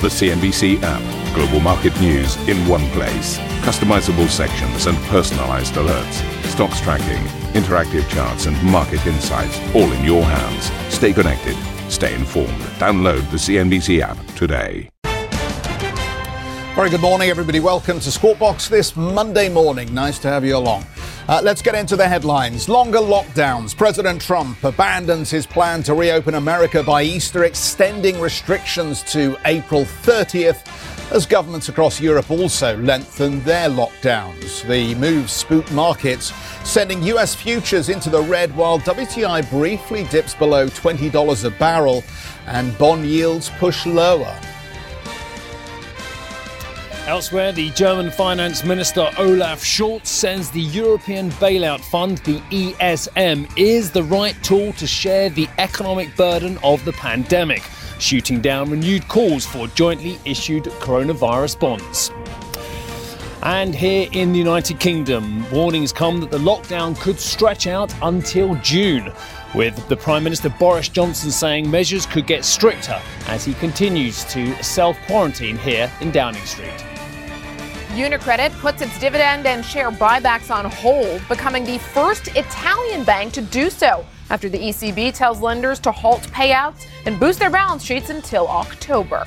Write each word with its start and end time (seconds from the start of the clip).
The 0.00 0.06
CNBC 0.06 0.78
app. 0.84 1.34
Global 1.34 1.58
market 1.58 2.00
news 2.00 2.36
in 2.48 2.56
one 2.68 2.88
place. 2.90 3.36
Customizable 3.66 4.28
sections 4.28 4.86
and 4.86 4.96
personalized 5.08 5.74
alerts. 5.74 6.44
Stocks 6.44 6.80
tracking, 6.80 7.20
interactive 7.60 8.08
charts, 8.08 8.46
and 8.46 8.56
market 8.62 9.04
insights 9.08 9.58
all 9.74 9.90
in 9.90 10.04
your 10.04 10.22
hands. 10.22 10.70
Stay 10.94 11.12
connected. 11.12 11.56
Stay 11.90 12.14
informed. 12.14 12.60
Download 12.78 13.28
the 13.32 13.38
CNBC 13.38 13.98
app 14.00 14.24
today. 14.36 14.88
Very 16.76 16.90
good 16.90 17.00
morning, 17.00 17.28
everybody. 17.28 17.58
Welcome 17.58 17.98
to 17.98 18.12
Squawk 18.12 18.38
Box 18.38 18.68
this 18.68 18.94
Monday 18.94 19.48
morning. 19.48 19.92
Nice 19.92 20.20
to 20.20 20.28
have 20.28 20.44
you 20.44 20.56
along. 20.56 20.86
Uh, 21.28 21.42
let's 21.44 21.60
get 21.60 21.74
into 21.74 21.94
the 21.94 22.08
headlines. 22.08 22.70
Longer 22.70 23.00
lockdowns. 23.00 23.76
President 23.76 24.18
Trump 24.18 24.64
abandons 24.64 25.30
his 25.30 25.46
plan 25.46 25.82
to 25.82 25.92
reopen 25.92 26.36
America 26.36 26.82
by 26.82 27.02
Easter, 27.02 27.44
extending 27.44 28.18
restrictions 28.18 29.02
to 29.02 29.36
April 29.44 29.84
30th 29.84 30.66
as 31.12 31.26
governments 31.26 31.68
across 31.68 32.00
Europe 32.00 32.30
also 32.30 32.78
lengthen 32.78 33.42
their 33.44 33.68
lockdowns. 33.68 34.66
The 34.66 34.94
move 34.94 35.30
spooked 35.30 35.70
markets, 35.70 36.32
sending 36.64 37.02
US 37.02 37.34
futures 37.34 37.90
into 37.90 38.08
the 38.08 38.22
red 38.22 38.56
while 38.56 38.78
WTI 38.78 39.50
briefly 39.50 40.04
dips 40.04 40.34
below 40.34 40.66
$20 40.68 41.44
a 41.44 41.50
barrel 41.50 42.04
and 42.46 42.76
bond 42.78 43.04
yields 43.04 43.50
push 43.58 43.84
lower. 43.84 44.34
Elsewhere, 47.08 47.52
the 47.52 47.70
German 47.70 48.10
Finance 48.10 48.64
Minister 48.64 49.10
Olaf 49.16 49.64
Scholz 49.64 50.04
says 50.04 50.50
the 50.50 50.60
European 50.60 51.30
Bailout 51.30 51.80
Fund, 51.80 52.18
the 52.18 52.38
ESM, 52.50 53.50
is 53.56 53.90
the 53.90 54.02
right 54.02 54.36
tool 54.42 54.74
to 54.74 54.86
share 54.86 55.30
the 55.30 55.48
economic 55.56 56.14
burden 56.16 56.58
of 56.62 56.84
the 56.84 56.92
pandemic, 56.92 57.62
shooting 57.98 58.42
down 58.42 58.70
renewed 58.70 59.08
calls 59.08 59.46
for 59.46 59.68
jointly 59.68 60.18
issued 60.26 60.64
coronavirus 60.64 61.58
bonds. 61.58 62.10
And 63.42 63.74
here 63.74 64.10
in 64.12 64.34
the 64.34 64.38
United 64.38 64.78
Kingdom, 64.78 65.50
warnings 65.50 65.94
come 65.94 66.20
that 66.20 66.30
the 66.30 66.36
lockdown 66.36 66.94
could 67.00 67.18
stretch 67.18 67.66
out 67.66 67.90
until 68.02 68.54
June, 68.56 69.10
with 69.54 69.88
the 69.88 69.96
Prime 69.96 70.24
Minister 70.24 70.50
Boris 70.50 70.90
Johnson 70.90 71.30
saying 71.30 71.70
measures 71.70 72.04
could 72.04 72.26
get 72.26 72.44
stricter 72.44 73.00
as 73.28 73.46
he 73.46 73.54
continues 73.54 74.24
to 74.24 74.62
self 74.62 74.98
quarantine 75.06 75.56
here 75.56 75.90
in 76.02 76.10
Downing 76.10 76.44
Street. 76.44 76.97
UniCredit 77.98 78.56
puts 78.60 78.80
its 78.80 78.96
dividend 79.00 79.44
and 79.44 79.64
share 79.64 79.90
buybacks 79.90 80.54
on 80.54 80.70
hold, 80.70 81.20
becoming 81.28 81.64
the 81.64 81.80
first 81.80 82.28
Italian 82.36 83.02
bank 83.02 83.32
to 83.32 83.40
do 83.40 83.68
so 83.68 84.06
after 84.30 84.48
the 84.48 84.56
ECB 84.56 85.12
tells 85.12 85.40
lenders 85.40 85.80
to 85.80 85.90
halt 85.90 86.22
payouts 86.28 86.86
and 87.06 87.18
boost 87.18 87.40
their 87.40 87.50
balance 87.50 87.82
sheets 87.82 88.08
until 88.10 88.46
October. 88.46 89.26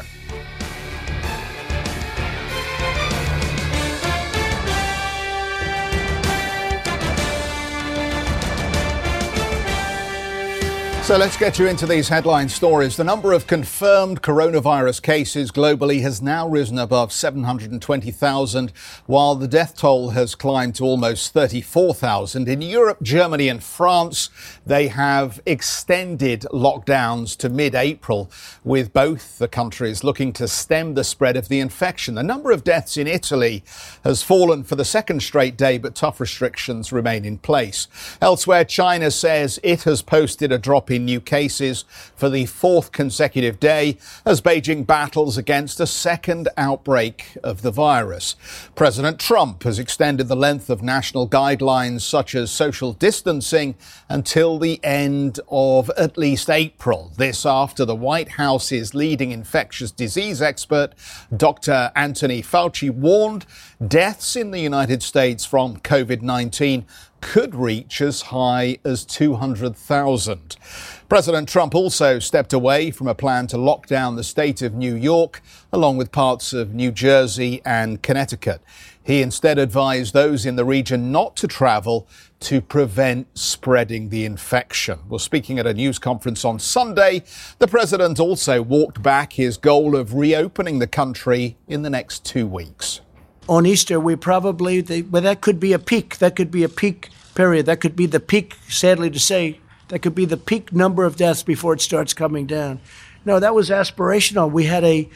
So 11.12 11.18
let's 11.18 11.36
get 11.36 11.60
you 11.60 11.68
into 11.68 11.86
these 11.86 12.08
headline 12.08 12.48
stories. 12.48 12.96
The 12.96 13.04
number 13.04 13.34
of 13.34 13.46
confirmed 13.46 14.22
coronavirus 14.22 15.02
cases 15.02 15.52
globally 15.52 16.00
has 16.04 16.22
now 16.22 16.48
risen 16.48 16.80
above 16.80 17.12
720,000, 17.12 18.72
while 19.08 19.36
the 19.36 19.46
death 19.46 19.76
toll 19.76 20.12
has 20.12 20.36
climbed 20.36 20.76
to 20.76 20.86
almost 20.86 21.34
34,000. 21.34 22.48
In 22.48 22.62
Europe, 22.62 23.00
Germany, 23.04 23.50
and 23.50 23.62
France, 23.62 24.30
they 24.66 24.88
have 24.88 25.42
extended 25.46 26.44
lockdowns 26.54 27.36
to 27.40 27.50
mid 27.50 27.76
April, 27.76 28.32
with 28.64 28.94
both 28.94 29.38
the 29.38 29.50
countries 29.50 30.06
looking 30.06 30.32
to 30.32 30.48
stem 30.48 30.94
the 30.94 31.04
spread 31.04 31.36
of 31.36 31.50
the 31.50 31.60
infection. 31.60 32.16
The 32.16 32.24
number 32.24 32.52
of 32.52 32.64
deaths 32.64 32.96
in 32.96 33.08
Italy 33.08 33.66
has 34.06 34.24
fallen 34.24 34.64
for 34.64 34.78
the 34.78 34.86
second 34.86 35.24
straight 35.24 35.58
day, 35.58 35.78
but 35.78 35.94
tough 35.94 36.22
restrictions 36.22 36.94
remain 36.94 37.26
in 37.26 37.38
place. 37.38 37.90
Elsewhere, 38.22 38.64
China 38.64 39.12
says 39.12 39.60
it 39.62 39.84
has 39.84 40.02
posted 40.02 40.54
a 40.54 40.58
drop 40.58 40.90
in 40.90 41.01
new 41.06 41.22
cases 41.22 41.86
for 42.16 42.30
the 42.30 42.46
fourth 42.46 42.92
consecutive 42.92 43.60
day 43.60 43.98
as 44.26 44.42
Beijing 44.42 44.86
battles 44.86 45.38
against 45.38 45.80
a 45.80 45.88
second 45.88 46.50
outbreak 46.58 47.38
of 47.44 47.62
the 47.62 47.72
virus. 47.72 48.36
President 48.76 49.20
Trump 49.20 49.64
has 49.64 49.80
extended 49.80 50.28
the 50.28 50.36
length 50.36 50.70
of 50.70 50.82
national 50.82 51.28
guidelines 51.28 52.02
such 52.02 52.36
as 52.36 52.52
social 52.52 52.94
distancing 52.94 53.76
until 54.10 54.60
the 54.60 54.84
end 54.84 55.40
of 55.50 55.90
at 55.92 56.18
least 56.18 56.50
April. 56.50 57.12
This 57.18 57.46
after 57.46 57.86
the 57.86 57.96
White 57.96 58.30
House's 58.30 58.94
leading 58.94 59.32
infectious 59.32 59.92
disease 59.92 60.42
expert, 60.42 60.94
Dr. 61.36 61.92
Anthony 61.96 62.42
Fauci, 62.42 62.90
warned 62.90 63.46
deaths 63.88 64.36
in 64.36 64.52
the 64.52 64.60
United 64.60 65.02
States 65.02 65.44
from 65.44 65.78
COVID 65.78 66.22
19 66.22 66.86
could 67.20 67.56
reach 67.56 68.00
as 68.02 68.22
high 68.24 68.78
as 68.84 69.06
200,000. 69.06 70.56
President 71.10 71.50
Trump 71.50 71.74
also 71.74 72.20
stepped 72.20 72.54
away 72.54 72.92
from 72.92 73.08
a 73.08 73.16
plan 73.16 73.48
to 73.48 73.58
lock 73.58 73.88
down 73.88 74.16
the 74.16 74.24
state 74.24 74.62
of 74.62 74.74
New 74.74 74.96
York, 74.96 75.42
along 75.72 75.98
with 75.98 76.12
parts 76.12 76.54
of 76.54 76.74
New 76.74 76.92
Jersey 76.92 77.62
and 77.66 78.02
Connecticut. 78.04 78.62
He 79.04 79.24
instead 79.24 79.58
advised 79.58 80.14
those 80.14 80.46
in 80.46 80.56
the 80.56 80.66
region 80.66 81.12
not 81.12 81.36
to 81.38 81.48
travel 81.48 82.08
to 82.42 82.62
prevent 82.62 83.36
spreading 83.38 84.10
the 84.10 84.26
infection. 84.26 85.00
Well, 85.10 85.20
speaking 85.20 85.58
at 85.58 85.66
a 85.66 85.74
news 85.74 85.98
conference 85.98 86.46
on 86.46 86.60
Sunday, 86.60 87.24
the 87.58 87.68
president 87.68 88.20
also 88.20 88.62
walked 88.62 89.02
back 89.02 89.34
his 89.34 89.58
goal 89.58 89.96
of 89.96 90.14
reopening 90.14 90.78
the 90.80 90.88
country 90.88 91.58
in 91.68 91.82
the 91.82 91.90
next 91.90 92.24
two 92.26 92.48
weeks. 92.48 93.02
On 93.52 93.66
Easter, 93.66 94.00
we 94.00 94.16
probably, 94.16 94.82
well, 95.02 95.22
that 95.22 95.42
could 95.42 95.60
be 95.60 95.74
a 95.74 95.78
peak. 95.78 96.20
That 96.20 96.38
could 96.38 96.52
be 96.52 96.64
a 96.64 96.70
peak 96.70 97.10
period. 97.36 97.66
That 97.66 97.82
could 97.82 97.98
be 97.98 98.06
the 98.06 98.22
peak, 98.22 98.56
sadly 98.70 99.10
to 99.10 99.20
say, 99.20 99.60
that 99.90 100.00
could 100.00 100.16
be 100.16 100.24
the 100.24 100.38
peak 100.38 100.72
number 100.72 101.04
of 101.04 101.18
deaths 101.18 101.44
before 101.44 101.74
it 101.74 101.82
starts 101.82 102.14
coming 102.14 102.46
down. 102.46 102.80
No, 103.26 103.42
that 103.42 103.54
was 103.54 103.70
aspirational. 103.70 104.50
We 104.50 104.68
had 104.68 104.86
a 104.86 105.10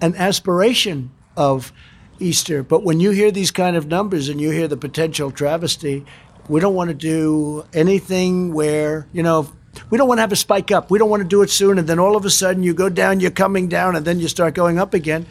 an 0.00 0.16
aspiration 0.16 1.12
of 1.36 1.72
Easter, 2.18 2.64
but 2.64 2.82
when 2.82 2.98
you 2.98 3.12
hear 3.12 3.30
these 3.30 3.52
kind 3.52 3.76
of 3.76 3.86
numbers 3.86 4.28
and 4.28 4.40
you 4.40 4.50
hear 4.50 4.66
the 4.66 4.76
potential 4.76 5.30
travesty, 5.30 6.04
we 6.48 6.58
don't 6.58 6.74
want 6.74 6.88
to 6.88 6.94
do 6.94 7.64
anything 7.72 8.52
where 8.52 9.06
you 9.12 9.22
know 9.22 9.52
we 9.88 9.98
don't 9.98 10.08
want 10.08 10.18
to 10.18 10.22
have 10.22 10.32
a 10.32 10.36
spike 10.36 10.72
up. 10.72 10.90
We 10.90 10.98
don't 10.98 11.10
want 11.10 11.22
to 11.22 11.28
do 11.28 11.42
it 11.42 11.50
soon, 11.50 11.78
and 11.78 11.86
then 11.86 12.00
all 12.00 12.16
of 12.16 12.24
a 12.24 12.30
sudden 12.30 12.64
you 12.64 12.74
go 12.74 12.88
down, 12.88 13.20
you're 13.20 13.30
coming 13.30 13.68
down, 13.68 13.94
and 13.94 14.04
then 14.04 14.18
you 14.18 14.26
start 14.26 14.54
going 14.54 14.80
up 14.80 14.94
again. 14.94 15.26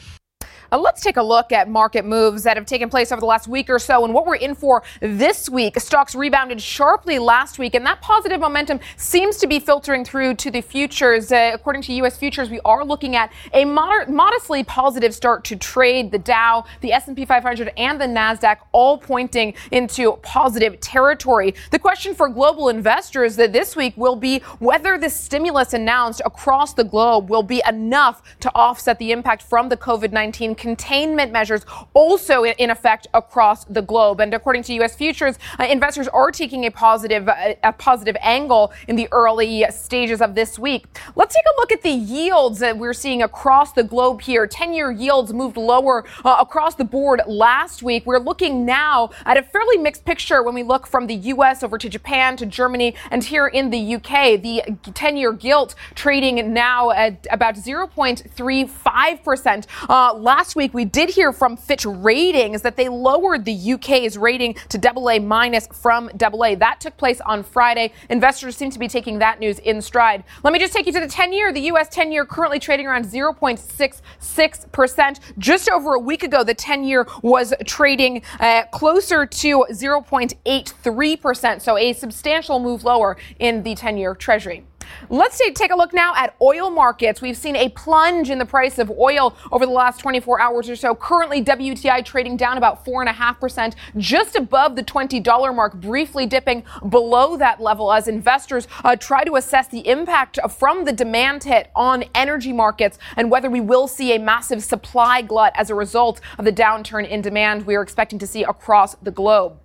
Uh, 0.73 0.79
let's 0.79 1.01
take 1.01 1.17
a 1.17 1.21
look 1.21 1.51
at 1.51 1.67
market 1.67 2.05
moves 2.05 2.43
that 2.43 2.55
have 2.55 2.65
taken 2.65 2.89
place 2.89 3.11
over 3.11 3.19
the 3.19 3.25
last 3.25 3.45
week 3.45 3.69
or 3.69 3.77
so 3.77 4.05
and 4.05 4.13
what 4.13 4.25
we're 4.25 4.35
in 4.35 4.55
for 4.55 4.81
this 5.01 5.49
week. 5.49 5.77
Stocks 5.77 6.15
rebounded 6.15 6.61
sharply 6.61 7.19
last 7.19 7.59
week, 7.59 7.75
and 7.75 7.85
that 7.85 7.99
positive 8.01 8.39
momentum 8.39 8.79
seems 8.95 9.35
to 9.35 9.47
be 9.47 9.59
filtering 9.59 10.05
through 10.05 10.33
to 10.33 10.49
the 10.49 10.61
futures. 10.61 11.29
Uh, 11.29 11.51
according 11.53 11.81
to 11.81 11.93
U.S. 11.95 12.15
futures, 12.15 12.49
we 12.49 12.61
are 12.63 12.85
looking 12.85 13.17
at 13.17 13.33
a 13.53 13.65
moder- 13.65 14.09
modestly 14.09 14.63
positive 14.63 15.13
start 15.13 15.43
to 15.45 15.57
trade. 15.57 16.09
The 16.09 16.19
Dow, 16.19 16.63
the 16.79 16.93
S&P 16.93 17.25
500, 17.25 17.73
and 17.75 17.99
the 17.99 18.05
Nasdaq 18.05 18.59
all 18.71 18.97
pointing 18.97 19.53
into 19.71 20.13
positive 20.21 20.79
territory. 20.79 21.53
The 21.71 21.79
question 21.79 22.15
for 22.15 22.29
global 22.29 22.69
investors 22.69 23.35
that 23.35 23.51
this 23.51 23.75
week 23.75 23.93
will 23.97 24.15
be 24.15 24.39
whether 24.59 24.97
the 24.97 25.09
stimulus 25.09 25.73
announced 25.73 26.21
across 26.23 26.73
the 26.73 26.85
globe 26.85 27.29
will 27.29 27.43
be 27.43 27.61
enough 27.67 28.21
to 28.39 28.49
offset 28.55 28.99
the 28.99 29.11
impact 29.11 29.43
from 29.43 29.67
the 29.67 29.75
COVID-19 29.75 30.60
containment 30.61 31.31
measures 31.31 31.65
also 31.95 32.43
in 32.43 32.69
effect 32.69 33.07
across 33.15 33.65
the 33.65 33.81
globe. 33.81 34.21
And 34.21 34.31
according 34.31 34.61
to 34.63 34.73
U.S. 34.75 34.95
futures, 34.95 35.39
uh, 35.59 35.63
investors 35.63 36.07
are 36.07 36.31
taking 36.31 36.65
a 36.67 36.71
positive, 36.71 37.27
uh, 37.27 37.55
a 37.63 37.73
positive 37.73 38.15
angle 38.21 38.71
in 38.87 38.95
the 38.95 39.07
early 39.11 39.65
stages 39.71 40.21
of 40.21 40.35
this 40.35 40.59
week. 40.59 40.85
Let's 41.15 41.33
take 41.33 41.43
a 41.45 41.59
look 41.59 41.71
at 41.71 41.81
the 41.81 41.89
yields 41.89 42.59
that 42.59 42.77
we're 42.77 42.93
seeing 42.93 43.23
across 43.23 43.73
the 43.73 43.83
globe 43.83 44.21
here. 44.21 44.47
10-year 44.47 44.91
yields 44.91 45.33
moved 45.33 45.57
lower 45.57 46.05
uh, 46.23 46.37
across 46.39 46.75
the 46.75 46.85
board 46.85 47.21
last 47.25 47.81
week. 47.81 48.05
We're 48.05 48.19
looking 48.19 48.63
now 48.63 49.09
at 49.25 49.37
a 49.37 49.41
fairly 49.41 49.77
mixed 49.77 50.05
picture 50.05 50.43
when 50.43 50.53
we 50.53 50.61
look 50.61 50.85
from 50.85 51.07
the 51.07 51.15
U.S. 51.15 51.63
over 51.63 51.79
to 51.79 51.89
Japan 51.89 52.37
to 52.37 52.45
Germany 52.45 52.93
and 53.09 53.23
here 53.23 53.47
in 53.47 53.71
the 53.71 53.79
U.K. 53.79 54.37
The 54.37 54.61
10-year 54.83 55.33
gilt 55.33 55.73
trading 55.95 56.53
now 56.53 56.91
at 56.91 57.25
about 57.31 57.55
0.35 57.55 59.23
percent. 59.23 59.65
Uh, 59.89 60.13
last 60.13 60.50
last 60.51 60.57
week 60.57 60.73
we 60.73 60.83
did 60.83 61.09
hear 61.09 61.31
from 61.31 61.55
Fitch 61.55 61.85
Ratings 61.85 62.61
that 62.61 62.75
they 62.75 62.89
lowered 62.89 63.45
the 63.45 63.73
UK's 63.73 64.17
rating 64.17 64.53
to 64.67 64.77
AA 64.85 65.17
minus 65.17 65.65
from 65.67 66.09
AA. 66.21 66.55
That 66.55 66.81
took 66.81 66.97
place 66.97 67.21
on 67.21 67.41
Friday. 67.41 67.93
Investors 68.09 68.57
seem 68.57 68.69
to 68.71 68.79
be 68.79 68.89
taking 68.89 69.19
that 69.19 69.39
news 69.39 69.59
in 69.59 69.81
stride. 69.81 70.25
Let 70.43 70.51
me 70.51 70.59
just 70.59 70.73
take 70.73 70.87
you 70.87 70.91
to 70.91 70.99
the 70.99 71.07
10 71.07 71.31
year. 71.31 71.53
The 71.53 71.71
US 71.71 71.87
10 71.87 72.11
year 72.11 72.25
currently 72.25 72.59
trading 72.59 72.85
around 72.85 73.05
0.66%. 73.05 75.19
Just 75.37 75.69
over 75.69 75.93
a 75.93 75.99
week 75.99 76.23
ago, 76.23 76.43
the 76.43 76.53
10 76.53 76.83
year 76.83 77.07
was 77.21 77.53
trading 77.65 78.21
uh, 78.41 78.63
closer 78.73 79.25
to 79.25 79.65
0.83%. 79.71 81.61
So 81.61 81.77
a 81.77 81.93
substantial 81.93 82.59
move 82.59 82.83
lower 82.83 83.15
in 83.39 83.63
the 83.63 83.73
10 83.73 83.97
year 83.97 84.15
treasury. 84.15 84.65
Let's 85.09 85.41
take 85.55 85.71
a 85.71 85.75
look 85.75 85.93
now 85.93 86.13
at 86.15 86.35
oil 86.41 86.69
markets. 86.69 87.21
We've 87.21 87.37
seen 87.37 87.55
a 87.55 87.69
plunge 87.69 88.29
in 88.29 88.37
the 88.37 88.45
price 88.45 88.79
of 88.79 88.91
oil 88.91 89.35
over 89.51 89.65
the 89.65 89.71
last 89.71 89.99
24 89.99 90.41
hours 90.41 90.69
or 90.69 90.75
so. 90.75 90.95
Currently, 90.95 91.43
WTI 91.43 92.03
trading 92.05 92.37
down 92.37 92.57
about 92.57 92.85
4.5%, 92.85 93.75
just 93.97 94.35
above 94.35 94.75
the 94.75 94.83
$20 94.83 95.55
mark, 95.55 95.75
briefly 95.75 96.25
dipping 96.25 96.63
below 96.89 97.37
that 97.37 97.59
level 97.59 97.91
as 97.91 98.07
investors 98.07 98.67
uh, 98.83 98.95
try 98.95 99.23
to 99.23 99.35
assess 99.35 99.67
the 99.67 99.87
impact 99.87 100.39
from 100.49 100.85
the 100.85 100.91
demand 100.91 101.43
hit 101.43 101.69
on 101.75 102.03
energy 102.15 102.53
markets 102.53 102.97
and 103.17 103.31
whether 103.31 103.49
we 103.49 103.61
will 103.61 103.87
see 103.87 104.15
a 104.15 104.19
massive 104.19 104.63
supply 104.63 105.21
glut 105.21 105.53
as 105.55 105.69
a 105.69 105.75
result 105.75 106.21
of 106.37 106.45
the 106.45 106.51
downturn 106.51 107.07
in 107.07 107.21
demand 107.21 107.65
we 107.65 107.75
are 107.75 107.81
expecting 107.81 108.19
to 108.19 108.27
see 108.27 108.43
across 108.43 108.95
the 108.95 109.11
globe. 109.11 109.57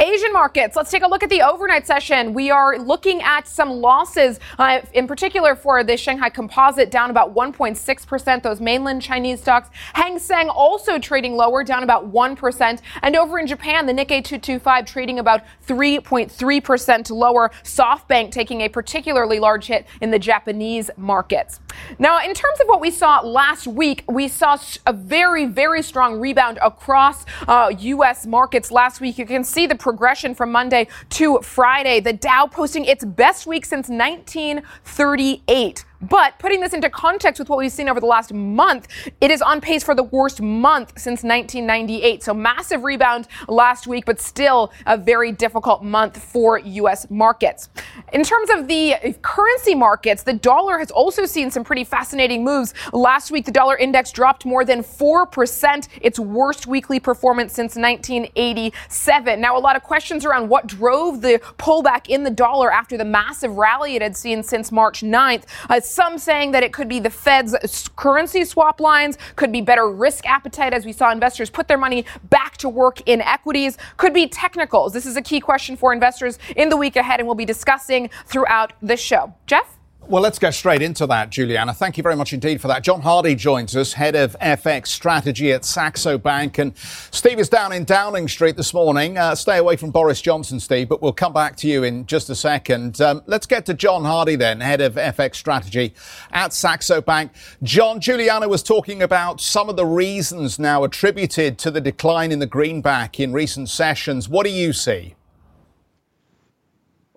Asian 0.00 0.32
markets, 0.32 0.76
let's 0.76 0.90
take 0.90 1.02
a 1.02 1.08
look 1.08 1.22
at 1.22 1.30
the 1.30 1.42
overnight 1.42 1.86
session. 1.86 2.34
We 2.34 2.50
are 2.50 2.78
looking 2.78 3.22
at 3.22 3.48
some 3.48 3.70
losses, 3.70 4.40
uh, 4.58 4.80
in 4.92 5.06
particular 5.06 5.56
for 5.56 5.82
the 5.82 5.96
Shanghai 5.96 6.30
Composite, 6.30 6.90
down 6.90 7.10
about 7.10 7.34
1.6%. 7.34 8.42
Those 8.42 8.60
mainland 8.60 9.02
Chinese 9.02 9.40
stocks. 9.40 9.70
Hang 9.94 10.18
Seng 10.18 10.48
also 10.48 10.98
trading 10.98 11.36
lower, 11.36 11.64
down 11.64 11.82
about 11.82 12.12
1%. 12.12 12.80
And 13.02 13.16
over 13.16 13.38
in 13.38 13.46
Japan, 13.46 13.86
the 13.86 13.92
Nikkei 13.92 14.24
225 14.24 14.86
trading 14.86 15.18
about 15.18 15.42
3.3% 15.66 17.10
lower. 17.10 17.50
SoftBank 17.64 18.30
taking 18.30 18.62
a 18.62 18.68
particularly 18.68 19.38
large 19.38 19.66
hit 19.66 19.86
in 20.00 20.10
the 20.10 20.18
Japanese 20.18 20.90
markets. 20.96 21.60
Now, 21.98 22.20
in 22.20 22.34
terms 22.34 22.60
of 22.60 22.66
what 22.66 22.80
we 22.80 22.90
saw 22.90 23.20
last 23.20 23.66
week, 23.66 24.04
we 24.08 24.28
saw 24.28 24.58
a 24.86 24.92
very, 24.92 25.46
very 25.46 25.82
strong 25.82 26.18
rebound 26.18 26.58
across 26.62 27.24
uh, 27.46 27.72
U.S. 27.78 28.26
markets 28.26 28.70
last 28.70 29.00
week. 29.00 29.18
You 29.18 29.26
can 29.26 29.44
see 29.44 29.57
the 29.66 29.74
progression 29.76 30.34
from 30.34 30.52
Monday 30.52 30.88
to 31.10 31.40
Friday. 31.40 32.00
The 32.00 32.12
Dow 32.12 32.46
posting 32.46 32.84
its 32.84 33.04
best 33.04 33.46
week 33.46 33.64
since 33.64 33.88
1938. 33.88 35.84
But 36.00 36.38
putting 36.38 36.60
this 36.60 36.72
into 36.72 36.88
context 36.88 37.38
with 37.40 37.48
what 37.48 37.58
we've 37.58 37.72
seen 37.72 37.88
over 37.88 37.98
the 37.98 38.06
last 38.06 38.32
month, 38.32 38.88
it 39.20 39.30
is 39.30 39.42
on 39.42 39.60
pace 39.60 39.82
for 39.82 39.94
the 39.94 40.04
worst 40.04 40.40
month 40.40 40.92
since 40.96 41.24
1998. 41.24 42.22
So 42.22 42.32
massive 42.32 42.84
rebound 42.84 43.26
last 43.48 43.86
week, 43.86 44.04
but 44.04 44.20
still 44.20 44.72
a 44.86 44.96
very 44.96 45.32
difficult 45.32 45.82
month 45.82 46.22
for 46.22 46.58
U.S. 46.58 47.10
markets. 47.10 47.68
In 48.12 48.22
terms 48.22 48.48
of 48.50 48.68
the 48.68 49.16
currency 49.22 49.74
markets, 49.74 50.22
the 50.22 50.34
dollar 50.34 50.78
has 50.78 50.90
also 50.90 51.24
seen 51.26 51.50
some 51.50 51.64
pretty 51.64 51.84
fascinating 51.84 52.44
moves. 52.44 52.74
Last 52.92 53.30
week, 53.32 53.44
the 53.44 53.52
dollar 53.52 53.76
index 53.76 54.12
dropped 54.12 54.44
more 54.44 54.64
than 54.64 54.82
4%, 54.82 55.88
its 56.00 56.18
worst 56.18 56.66
weekly 56.66 57.00
performance 57.00 57.52
since 57.52 57.74
1987. 57.74 59.40
Now, 59.40 59.58
a 59.58 59.60
lot 59.60 59.74
of 59.74 59.82
questions 59.82 60.24
around 60.24 60.48
what 60.48 60.66
drove 60.68 61.22
the 61.22 61.40
pullback 61.58 62.08
in 62.08 62.22
the 62.22 62.30
dollar 62.30 62.72
after 62.72 62.96
the 62.96 63.04
massive 63.04 63.56
rally 63.56 63.96
it 63.96 64.02
had 64.02 64.16
seen 64.16 64.42
since 64.42 64.70
March 64.70 65.00
9th. 65.00 65.44
Uh, 65.68 65.80
some 65.88 66.18
saying 66.18 66.52
that 66.52 66.62
it 66.62 66.72
could 66.72 66.88
be 66.88 67.00
the 67.00 67.10
Fed's 67.10 67.88
currency 67.96 68.44
swap 68.44 68.80
lines, 68.80 69.18
could 69.36 69.52
be 69.52 69.60
better 69.60 69.90
risk 69.90 70.26
appetite 70.26 70.72
as 70.72 70.84
we 70.84 70.92
saw 70.92 71.10
investors 71.10 71.50
put 71.50 71.68
their 71.68 71.78
money 71.78 72.04
back 72.30 72.56
to 72.58 72.68
work 72.68 73.00
in 73.06 73.20
equities, 73.20 73.78
could 73.96 74.12
be 74.12 74.28
technicals. 74.28 74.92
This 74.92 75.06
is 75.06 75.16
a 75.16 75.22
key 75.22 75.40
question 75.40 75.76
for 75.76 75.92
investors 75.92 76.38
in 76.56 76.68
the 76.68 76.76
week 76.76 76.96
ahead, 76.96 77.20
and 77.20 77.26
we'll 77.26 77.34
be 77.34 77.44
discussing 77.44 78.10
throughout 78.26 78.72
the 78.82 78.96
show. 78.96 79.34
Geoff? 79.46 79.77
Well, 80.10 80.22
let's 80.22 80.38
get 80.38 80.54
straight 80.54 80.80
into 80.80 81.06
that, 81.08 81.28
Julianna. 81.28 81.74
Thank 81.74 81.98
you 81.98 82.02
very 82.02 82.16
much 82.16 82.32
indeed 82.32 82.62
for 82.62 82.68
that. 82.68 82.82
John 82.82 83.02
Hardy 83.02 83.34
joins 83.34 83.76
us, 83.76 83.92
head 83.92 84.16
of 84.16 84.34
FX 84.40 84.86
strategy 84.86 85.52
at 85.52 85.66
Saxo 85.66 86.16
Bank. 86.16 86.56
And 86.56 86.72
Steve 86.78 87.38
is 87.38 87.50
down 87.50 87.74
in 87.74 87.84
Downing 87.84 88.26
Street 88.26 88.56
this 88.56 88.72
morning. 88.72 89.18
Uh, 89.18 89.34
stay 89.34 89.58
away 89.58 89.76
from 89.76 89.90
Boris 89.90 90.22
Johnson, 90.22 90.60
Steve, 90.60 90.88
but 90.88 91.02
we'll 91.02 91.12
come 91.12 91.34
back 91.34 91.56
to 91.56 91.68
you 91.68 91.84
in 91.84 92.06
just 92.06 92.30
a 92.30 92.34
second. 92.34 93.02
Um, 93.02 93.20
let's 93.26 93.44
get 93.44 93.66
to 93.66 93.74
John 93.74 94.02
Hardy 94.02 94.34
then, 94.34 94.62
head 94.62 94.80
of 94.80 94.94
FX 94.94 95.34
strategy 95.34 95.92
at 96.32 96.54
Saxo 96.54 97.02
Bank. 97.02 97.32
John, 97.62 98.00
Julianna 98.00 98.48
was 98.48 98.62
talking 98.62 99.02
about 99.02 99.42
some 99.42 99.68
of 99.68 99.76
the 99.76 99.84
reasons 99.84 100.58
now 100.58 100.84
attributed 100.84 101.58
to 101.58 101.70
the 101.70 101.82
decline 101.82 102.32
in 102.32 102.38
the 102.38 102.46
greenback 102.46 103.20
in 103.20 103.34
recent 103.34 103.68
sessions. 103.68 104.26
What 104.26 104.46
do 104.46 104.52
you 104.52 104.72
see? 104.72 105.16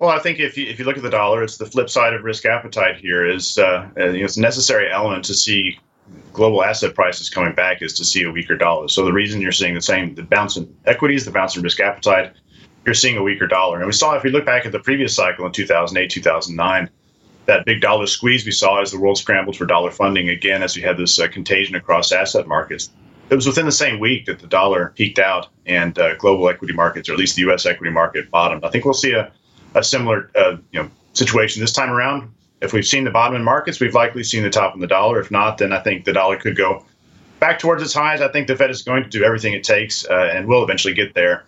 Well, 0.01 0.09
I 0.09 0.18
think 0.18 0.39
if 0.39 0.57
you, 0.57 0.65
if 0.65 0.80
you 0.80 0.86
look 0.86 0.98
at 0.98 1.03
the 1.03 1.12
dollar, 1.12 1.44
it's 1.44 1.57
the 1.57 1.65
flip 1.68 1.88
side 1.88 2.15
of 2.15 2.24
risk 2.24 2.44
appetite 2.45 2.98
here. 2.98 3.24
Is 3.24 3.59
uh, 3.59 3.88
it's 3.95 4.36
a 4.36 4.42
necessary 4.42 4.92
element 4.92 5.24
to 5.25 5.36
see 5.36 5.77
global 6.33 6.63
asset 6.63 6.95
prices 6.95 7.30
coming 7.30 7.53
back 7.53 7.83
is 7.83 7.94
to 7.94 8.03
see 8.03 8.24
a 8.24 8.31
weaker 8.31 8.57
dollar. 8.57 8.88
So 8.88 9.06
the 9.06 9.13
reason 9.13 9.42
you're 9.42 9.51
seeing 9.51 9.75
the 9.75 9.81
same 9.81 10.15
the 10.15 10.24
bounce 10.24 10.57
in 10.57 10.75
equities, 10.86 11.24
the 11.24 11.30
bounce 11.30 11.56
in 11.56 11.62
risk 11.62 11.80
appetite, 11.80 12.33
you're 12.83 12.95
seeing 12.95 13.15
a 13.15 13.21
weaker 13.21 13.45
dollar. 13.45 13.77
And 13.77 13.86
we 13.86 13.92
saw 13.92 14.15
if 14.15 14.24
we 14.24 14.31
look 14.31 14.44
back 14.44 14.65
at 14.65 14.71
the 14.71 14.80
previous 14.80 15.15
cycle 15.15 15.45
in 15.45 15.51
2008, 15.51 16.09
2009, 16.09 16.89
that 17.45 17.65
big 17.68 17.80
dollar 17.81 18.07
squeeze 18.07 18.44
we 18.44 18.51
saw 18.51 18.81
as 18.81 18.92
the 18.92 19.00
world 19.00 19.19
scrambled 19.19 19.56
for 19.56 19.68
dollar 19.68 19.92
funding 19.92 20.30
again 20.30 20.63
as 20.63 20.75
we 20.75 20.81
had 20.81 20.97
this 20.97 21.19
uh, 21.19 21.27
contagion 21.27 21.75
across 21.75 22.12
asset 22.12 22.47
markets. 22.47 22.89
It 23.30 23.36
was 23.36 23.45
within 23.45 23.68
the 23.68 23.71
same 23.71 24.00
week 24.00 24.25
that 24.25 24.39
the 24.39 24.47
dollar 24.47 24.94
peaked 24.95 25.19
out 25.19 25.50
and 25.68 25.97
uh, 26.00 26.15
global 26.15 26.50
equity 26.50 26.74
markets, 26.74 27.07
or 27.07 27.13
at 27.13 27.19
least 27.19 27.36
the 27.36 27.44
U.S. 27.44 27.68
equity 27.68 27.92
market, 27.92 28.31
bottomed. 28.31 28.65
I 28.65 28.71
think 28.71 28.83
we'll 28.83 28.95
see 28.95 29.12
a 29.12 29.31
a 29.75 29.83
similar 29.83 30.29
uh, 30.35 30.57
you 30.71 30.83
know 30.83 30.89
situation 31.13 31.62
this 31.62 31.73
time 31.73 31.89
around. 31.89 32.33
If 32.62 32.73
we've 32.73 32.85
seen 32.85 33.03
the 33.03 33.12
bottom 33.12 33.35
in 33.35 33.44
markets, 33.44 33.79
we've 33.79 33.95
likely 33.95 34.23
seen 34.23 34.44
the 34.44 34.50
top 34.50 34.75
in 34.75 34.81
the 34.81 34.88
dollar. 34.88 35.19
If 35.19 35.31
not, 35.31 35.57
then 35.57 35.73
I 35.73 35.79
think 35.79 36.06
the 36.06 36.13
dollar 36.13 36.38
could 36.38 36.56
go 36.56 36.85
back 37.39 37.57
towards 37.57 37.81
its 37.81 37.94
highs. 37.94 38.21
I 38.21 38.27
think 38.27 38.47
the 38.47 38.56
Fed 38.56 38.69
is 38.69 38.83
going 38.83 39.03
to 39.03 39.09
do 39.09 39.23
everything 39.23 39.53
it 39.53 39.63
takes 39.63 40.06
uh, 40.06 40.29
and 40.33 40.47
will 40.47 40.63
eventually 40.63 40.94
get 40.94 41.15
there 41.15 41.45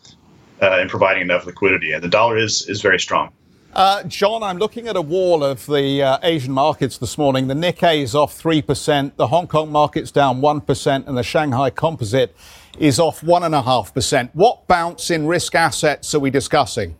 uh, 0.61 0.79
in 0.79 0.89
providing 0.89 1.21
enough 1.21 1.45
liquidity. 1.45 1.91
And 1.91 2.03
the 2.03 2.09
dollar 2.09 2.37
is 2.37 2.67
is 2.67 2.81
very 2.81 2.99
strong. 2.99 3.31
Uh, 3.73 4.03
John, 4.03 4.43
I'm 4.43 4.59
looking 4.59 4.87
at 4.87 4.95
a 4.95 5.01
wall 5.01 5.43
of 5.43 5.65
the 5.65 6.03
uh, 6.03 6.19
Asian 6.21 6.53
markets 6.53 6.99
this 6.99 7.17
morning. 7.17 7.47
The 7.47 7.55
Nikkei 7.55 8.03
is 8.03 8.13
off 8.13 8.39
3%, 8.39 9.15
the 9.15 9.25
Hong 9.25 9.47
Kong 9.47 9.71
market's 9.71 10.11
down 10.11 10.41
1%, 10.41 11.07
and 11.07 11.17
the 11.17 11.23
Shanghai 11.23 11.71
Composite 11.71 12.35
is 12.77 12.99
off 12.99 13.21
1.5%. 13.21 14.29
What 14.33 14.67
bounce 14.67 15.09
in 15.09 15.25
risk 15.25 15.55
assets 15.55 16.13
are 16.13 16.19
we 16.19 16.29
discussing? 16.29 16.95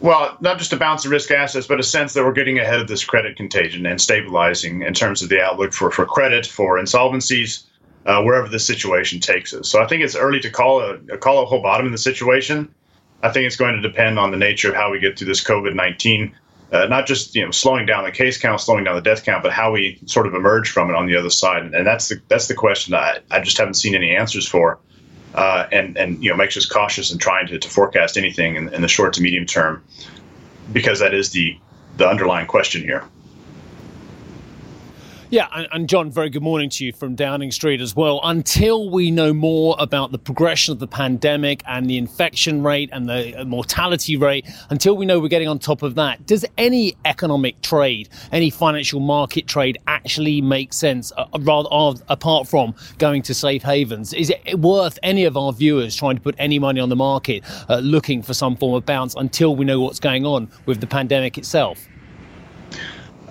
Well, 0.00 0.36
not 0.40 0.58
just 0.58 0.72
a 0.72 0.76
bounce 0.76 1.04
of 1.04 1.10
risk 1.10 1.30
assets, 1.30 1.66
but 1.66 1.80
a 1.80 1.82
sense 1.82 2.12
that 2.12 2.24
we're 2.24 2.32
getting 2.32 2.58
ahead 2.58 2.80
of 2.80 2.88
this 2.88 3.04
credit 3.04 3.36
contagion 3.36 3.86
and 3.86 4.00
stabilizing 4.00 4.82
in 4.82 4.92
terms 4.92 5.22
of 5.22 5.30
the 5.30 5.40
outlook 5.40 5.72
for, 5.72 5.90
for 5.90 6.04
credit, 6.04 6.46
for 6.46 6.78
insolvencies, 6.78 7.64
uh, 8.04 8.22
wherever 8.22 8.48
the 8.48 8.58
situation 8.58 9.20
takes 9.20 9.54
us. 9.54 9.68
So 9.68 9.82
I 9.82 9.86
think 9.86 10.02
it's 10.02 10.14
early 10.14 10.40
to 10.40 10.50
call 10.50 10.80
a, 10.80 11.18
call 11.18 11.42
a 11.42 11.46
whole 11.46 11.62
bottom 11.62 11.86
in 11.86 11.92
the 11.92 11.98
situation. 11.98 12.72
I 13.22 13.30
think 13.30 13.46
it's 13.46 13.56
going 13.56 13.74
to 13.74 13.80
depend 13.80 14.18
on 14.18 14.30
the 14.30 14.36
nature 14.36 14.68
of 14.68 14.74
how 14.74 14.92
we 14.92 15.00
get 15.00 15.18
through 15.18 15.28
this 15.28 15.42
COVID 15.42 15.74
19, 15.74 16.34
uh, 16.72 16.86
not 16.86 17.06
just 17.06 17.34
you 17.34 17.44
know 17.44 17.50
slowing 17.50 17.86
down 17.86 18.04
the 18.04 18.12
case 18.12 18.38
count, 18.38 18.60
slowing 18.60 18.84
down 18.84 18.96
the 18.96 19.02
death 19.02 19.24
count, 19.24 19.42
but 19.42 19.52
how 19.52 19.72
we 19.72 19.98
sort 20.04 20.26
of 20.26 20.34
emerge 20.34 20.70
from 20.70 20.90
it 20.90 20.94
on 20.94 21.06
the 21.06 21.16
other 21.16 21.30
side. 21.30 21.62
And, 21.62 21.86
that's 21.86 22.08
the 22.08 22.20
that's 22.28 22.48
the 22.48 22.54
question 22.54 22.94
I, 22.94 23.18
I 23.30 23.40
just 23.40 23.56
haven't 23.56 23.74
seen 23.74 23.94
any 23.94 24.14
answers 24.14 24.46
for 24.46 24.78
uh, 25.36 25.68
and 25.70 25.96
and 25.96 26.22
you 26.22 26.30
know 26.30 26.36
makes 26.36 26.56
us 26.56 26.66
cautious 26.66 27.12
in 27.12 27.18
trying 27.18 27.46
to, 27.46 27.58
to 27.58 27.68
forecast 27.68 28.16
anything 28.16 28.56
in, 28.56 28.72
in 28.74 28.82
the 28.82 28.88
short 28.88 29.12
to 29.14 29.22
medium 29.22 29.46
term, 29.46 29.84
because 30.72 30.98
that 31.00 31.14
is 31.14 31.30
the 31.30 31.58
the 31.96 32.08
underlying 32.08 32.46
question 32.46 32.82
here. 32.82 33.04
Yeah, 35.28 35.48
and, 35.72 35.88
John, 35.88 36.08
very 36.12 36.30
good 36.30 36.44
morning 36.44 36.70
to 36.70 36.84
you 36.84 36.92
from 36.92 37.16
Downing 37.16 37.50
Street 37.50 37.80
as 37.80 37.96
well. 37.96 38.20
Until 38.22 38.90
we 38.90 39.10
know 39.10 39.32
more 39.34 39.74
about 39.80 40.12
the 40.12 40.18
progression 40.18 40.70
of 40.70 40.78
the 40.78 40.86
pandemic 40.86 41.64
and 41.66 41.90
the 41.90 41.98
infection 41.98 42.62
rate 42.62 42.90
and 42.92 43.08
the 43.08 43.44
mortality 43.44 44.16
rate, 44.16 44.46
until 44.70 44.96
we 44.96 45.04
know 45.04 45.18
we're 45.18 45.26
getting 45.26 45.48
on 45.48 45.58
top 45.58 45.82
of 45.82 45.96
that, 45.96 46.24
does 46.26 46.44
any 46.56 46.96
economic 47.04 47.60
trade, 47.60 48.08
any 48.30 48.50
financial 48.50 49.00
market 49.00 49.48
trade 49.48 49.78
actually 49.88 50.40
make 50.40 50.72
sense, 50.72 51.10
uh, 51.16 51.26
rather 51.40 51.68
uh, 51.72 51.94
apart 52.08 52.46
from 52.46 52.72
going 52.98 53.20
to 53.22 53.34
safe 53.34 53.64
havens? 53.64 54.12
Is 54.12 54.30
it 54.30 54.60
worth 54.60 54.96
any 55.02 55.24
of 55.24 55.36
our 55.36 55.52
viewers 55.52 55.96
trying 55.96 56.14
to 56.14 56.22
put 56.22 56.36
any 56.38 56.60
money 56.60 56.78
on 56.78 56.88
the 56.88 56.96
market 56.96 57.42
uh, 57.68 57.78
looking 57.78 58.22
for 58.22 58.32
some 58.32 58.54
form 58.56 58.76
of 58.76 58.86
bounce 58.86 59.16
until 59.16 59.56
we 59.56 59.64
know 59.64 59.80
what's 59.80 59.98
going 59.98 60.24
on 60.24 60.48
with 60.66 60.80
the 60.80 60.86
pandemic 60.86 61.36
itself? 61.36 61.88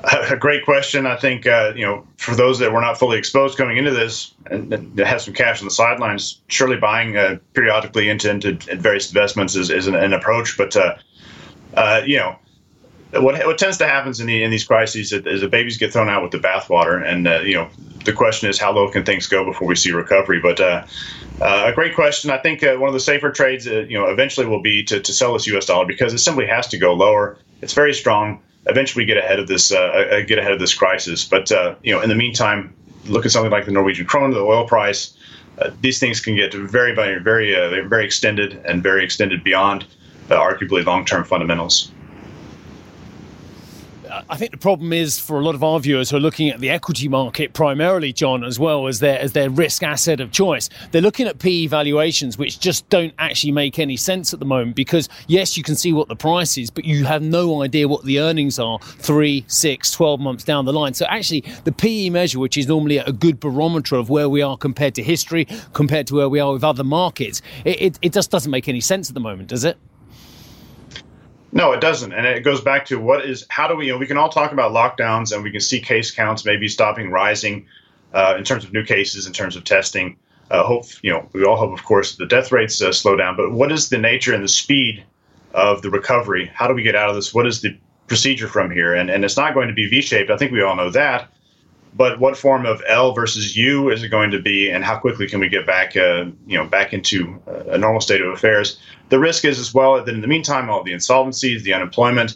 a 0.29 0.37
great 0.37 0.65
question. 0.65 1.05
I 1.05 1.15
think 1.15 1.47
uh, 1.47 1.73
you 1.75 1.85
know 1.85 2.05
for 2.17 2.35
those 2.35 2.59
that 2.59 2.71
were 2.71 2.81
not 2.81 2.97
fully 2.97 3.17
exposed 3.17 3.57
coming 3.57 3.77
into 3.77 3.91
this 3.91 4.33
and, 4.47 4.71
and 4.73 4.99
have 4.99 5.21
some 5.21 5.33
cash 5.33 5.61
on 5.61 5.65
the 5.65 5.71
sidelines, 5.71 6.41
surely 6.47 6.77
buying 6.77 7.17
uh, 7.17 7.39
periodically 7.53 8.09
into, 8.09 8.29
into 8.29 8.53
various 8.77 9.07
investments 9.09 9.55
is, 9.55 9.69
is 9.69 9.87
an, 9.87 9.95
an 9.95 10.13
approach. 10.13 10.57
But 10.57 10.75
uh, 10.75 10.95
uh 11.75 12.01
you 12.05 12.17
know 12.17 12.37
what 13.13 13.45
what 13.45 13.57
tends 13.57 13.77
to 13.77 13.87
happen 13.87 14.13
in 14.19 14.27
the 14.27 14.43
in 14.43 14.51
these 14.51 14.65
crises 14.65 15.11
is 15.11 15.41
that 15.41 15.51
babies 15.51 15.77
get 15.77 15.93
thrown 15.93 16.09
out 16.09 16.21
with 16.21 16.31
the 16.31 16.39
bathwater, 16.39 17.03
and 17.03 17.27
uh, 17.27 17.39
you 17.39 17.55
know 17.55 17.69
the 18.03 18.13
question 18.13 18.49
is 18.49 18.59
how 18.59 18.71
low 18.71 18.89
can 18.89 19.03
things 19.03 19.25
go 19.25 19.43
before 19.43 19.67
we 19.67 19.75
see 19.75 19.91
recovery. 19.91 20.39
But 20.39 20.59
uh, 20.59 20.85
a 21.41 21.71
great 21.73 21.95
question. 21.95 22.29
I 22.29 22.37
think 22.37 22.61
one 22.61 22.83
of 22.83 22.93
the 22.93 22.99
safer 22.99 23.31
trades, 23.31 23.65
you 23.65 23.97
know, 23.97 24.05
eventually 24.05 24.45
will 24.45 24.61
be 24.61 24.83
to, 24.83 24.99
to 24.99 25.13
sell 25.13 25.33
this 25.33 25.47
U.S. 25.47 25.65
dollar 25.65 25.85
because 25.85 26.13
it 26.13 26.19
simply 26.19 26.45
has 26.45 26.67
to 26.67 26.77
go 26.77 26.93
lower. 26.93 27.37
It's 27.61 27.73
very 27.73 27.93
strong 27.93 28.43
eventually 28.67 29.05
get 29.05 29.17
ahead 29.17 29.39
of 29.39 29.47
this 29.47 29.71
uh, 29.71 29.77
uh, 29.77 30.21
get 30.21 30.39
ahead 30.39 30.51
of 30.51 30.59
this 30.59 30.73
crisis. 30.73 31.25
But 31.25 31.51
uh, 31.51 31.75
you 31.83 31.93
know, 31.93 32.01
in 32.01 32.09
the 32.09 32.15
meantime, 32.15 32.73
look 33.05 33.25
at 33.25 33.31
something 33.31 33.51
like 33.51 33.65
the 33.65 33.71
Norwegian 33.71 34.05
krone, 34.05 34.31
the 34.31 34.39
oil 34.39 34.67
price. 34.67 35.15
Uh, 35.59 35.71
these 35.81 35.99
things 35.99 36.19
can 36.19 36.35
get 36.35 36.53
very, 36.53 36.93
very, 36.93 37.21
very, 37.21 37.55
uh, 37.55 37.87
very 37.87 38.05
extended 38.05 38.61
and 38.65 38.83
very 38.83 39.03
extended 39.03 39.43
beyond 39.43 39.85
uh, 40.29 40.35
arguably 40.35 40.83
long-term 40.83 41.23
fundamentals. 41.23 41.91
I 44.29 44.37
think 44.37 44.51
the 44.51 44.57
problem 44.57 44.93
is 44.93 45.19
for 45.19 45.39
a 45.39 45.43
lot 45.43 45.55
of 45.55 45.63
our 45.63 45.79
viewers 45.79 46.09
who 46.09 46.17
are 46.17 46.21
looking 46.21 46.49
at 46.49 46.59
the 46.59 46.69
equity 46.69 47.07
market 47.07 47.53
primarily, 47.53 48.13
John, 48.13 48.43
as 48.43 48.59
well 48.59 48.87
as 48.87 48.99
their 48.99 49.19
as 49.19 49.33
their 49.33 49.49
risk 49.49 49.83
asset 49.83 50.19
of 50.19 50.31
choice. 50.31 50.69
They're 50.91 51.01
looking 51.01 51.27
at 51.27 51.39
PE 51.39 51.67
valuations, 51.67 52.37
which 52.37 52.59
just 52.59 52.87
don't 52.89 53.13
actually 53.19 53.51
make 53.51 53.79
any 53.79 53.97
sense 53.97 54.33
at 54.33 54.39
the 54.39 54.45
moment 54.45 54.75
because 54.75 55.09
yes, 55.27 55.57
you 55.57 55.63
can 55.63 55.75
see 55.75 55.93
what 55.93 56.07
the 56.07 56.15
price 56.15 56.57
is, 56.57 56.69
but 56.69 56.85
you 56.85 57.05
have 57.05 57.21
no 57.21 57.61
idea 57.61 57.87
what 57.87 58.03
the 58.03 58.19
earnings 58.19 58.59
are 58.59 58.79
three, 58.79 59.43
six, 59.47 59.91
12 59.91 60.19
months 60.19 60.43
down 60.43 60.65
the 60.65 60.73
line. 60.73 60.93
So 60.93 61.05
actually, 61.05 61.43
the 61.63 61.71
PE 61.71 62.09
measure, 62.09 62.39
which 62.39 62.57
is 62.57 62.67
normally 62.67 62.97
a 62.97 63.11
good 63.11 63.39
barometer 63.39 63.95
of 63.95 64.09
where 64.09 64.29
we 64.29 64.41
are 64.41 64.57
compared 64.57 64.95
to 64.95 65.03
history, 65.03 65.47
compared 65.73 66.07
to 66.07 66.15
where 66.15 66.29
we 66.29 66.39
are 66.39 66.53
with 66.53 66.63
other 66.63 66.83
markets, 66.83 67.41
it, 67.63 67.81
it, 67.81 67.99
it 68.01 68.13
just 68.13 68.31
doesn't 68.31 68.51
make 68.51 68.67
any 68.67 68.81
sense 68.81 69.09
at 69.09 69.13
the 69.13 69.19
moment, 69.19 69.49
does 69.49 69.63
it? 69.63 69.77
No, 71.55 71.71
it 71.71 71.79
doesn't, 71.79 72.11
and 72.11 72.27
it 72.27 72.43
goes 72.43 72.59
back 72.59 72.85
to 72.87 72.99
what 72.99 73.25
is 73.25 73.45
how 73.49 73.69
do 73.69 73.77
we? 73.77 73.85
You 73.85 73.93
know, 73.93 73.97
we 73.97 74.07
can 74.07 74.17
all 74.17 74.27
talk 74.27 74.51
about 74.51 74.73
lockdowns, 74.73 75.31
and 75.31 75.41
we 75.41 75.51
can 75.51 75.61
see 75.61 75.79
case 75.79 76.11
counts 76.11 76.43
maybe 76.43 76.67
stopping 76.67 77.09
rising 77.09 77.67
uh, 78.13 78.35
in 78.37 78.43
terms 78.43 78.65
of 78.65 78.73
new 78.73 78.83
cases, 78.83 79.25
in 79.25 79.31
terms 79.31 79.55
of 79.55 79.63
testing. 79.63 80.17
Uh, 80.51 80.63
hope 80.63 80.83
you 81.01 81.11
know 81.11 81.29
we 81.31 81.45
all 81.45 81.55
hope, 81.55 81.71
of 81.71 81.85
course, 81.85 82.17
the 82.17 82.25
death 82.25 82.51
rates 82.51 82.81
uh, 82.81 82.91
slow 82.91 83.15
down. 83.15 83.37
But 83.37 83.53
what 83.53 83.71
is 83.71 83.87
the 83.87 83.97
nature 83.97 84.33
and 84.33 84.43
the 84.43 84.49
speed 84.49 85.05
of 85.53 85.81
the 85.81 85.89
recovery? 85.89 86.51
How 86.53 86.67
do 86.67 86.73
we 86.73 86.83
get 86.83 86.93
out 86.93 87.07
of 87.09 87.15
this? 87.15 87.33
What 87.33 87.47
is 87.47 87.61
the 87.61 87.77
procedure 88.07 88.49
from 88.49 88.69
here? 88.69 88.93
And 88.93 89.09
and 89.09 89.23
it's 89.23 89.37
not 89.37 89.53
going 89.53 89.69
to 89.69 89.73
be 89.73 89.87
V-shaped. 89.87 90.29
I 90.29 90.35
think 90.35 90.51
we 90.51 90.61
all 90.61 90.75
know 90.75 90.89
that 90.89 91.31
but 91.95 92.19
what 92.19 92.37
form 92.37 92.65
of 92.65 92.81
L 92.87 93.13
versus 93.13 93.55
U 93.55 93.89
is 93.89 94.03
it 94.03 94.09
going 94.09 94.29
to 94.31 94.41
be, 94.41 94.69
and 94.69 94.83
how 94.83 94.97
quickly 94.97 95.27
can 95.27 95.39
we 95.39 95.47
get 95.47 95.65
back, 95.65 95.95
uh, 95.95 96.25
you 96.45 96.57
know, 96.57 96.65
back 96.65 96.91
into 96.91 97.41
a 97.67 97.77
normal 97.77 98.01
state 98.01 98.21
of 98.21 98.33
affairs? 98.33 98.79
The 99.09 99.19
risk 99.19 99.45
is 99.45 99.59
as 99.59 99.73
well 99.73 100.03
that 100.03 100.13
in 100.13 100.21
the 100.21 100.27
meantime, 100.27 100.69
all 100.69 100.83
the 100.83 100.91
insolvencies, 100.91 101.63
the 101.63 101.73
unemployment, 101.73 102.35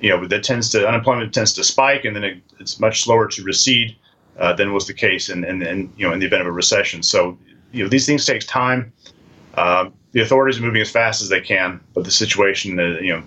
you 0.00 0.10
know, 0.10 0.26
that 0.26 0.42
tends 0.42 0.70
to 0.70 0.86
unemployment 0.86 1.32
tends 1.32 1.52
to 1.52 1.62
spike, 1.62 2.04
and 2.04 2.16
then 2.16 2.24
it, 2.24 2.42
it's 2.58 2.80
much 2.80 3.04
slower 3.04 3.28
to 3.28 3.42
recede 3.44 3.96
uh, 4.38 4.52
than 4.52 4.72
was 4.72 4.86
the 4.86 4.94
case 4.94 5.28
in, 5.28 5.44
in, 5.44 5.62
in, 5.62 5.92
you 5.96 6.06
know 6.06 6.12
in 6.12 6.18
the 6.18 6.26
event 6.26 6.42
of 6.42 6.48
a 6.48 6.52
recession. 6.52 7.02
So 7.02 7.38
you 7.72 7.84
know 7.84 7.88
these 7.88 8.06
things 8.06 8.26
takes 8.26 8.44
time. 8.44 8.92
Uh, 9.54 9.90
the 10.12 10.20
authorities 10.20 10.58
are 10.58 10.62
moving 10.62 10.82
as 10.82 10.90
fast 10.90 11.22
as 11.22 11.28
they 11.28 11.40
can, 11.40 11.80
but 11.94 12.04
the 12.04 12.10
situation, 12.10 12.78
uh, 12.78 12.98
you 13.00 13.14
know, 13.14 13.22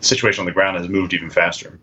situation 0.00 0.40
on 0.40 0.46
the 0.46 0.52
ground 0.52 0.78
has 0.78 0.88
moved 0.88 1.12
even 1.12 1.30
faster. 1.30 1.78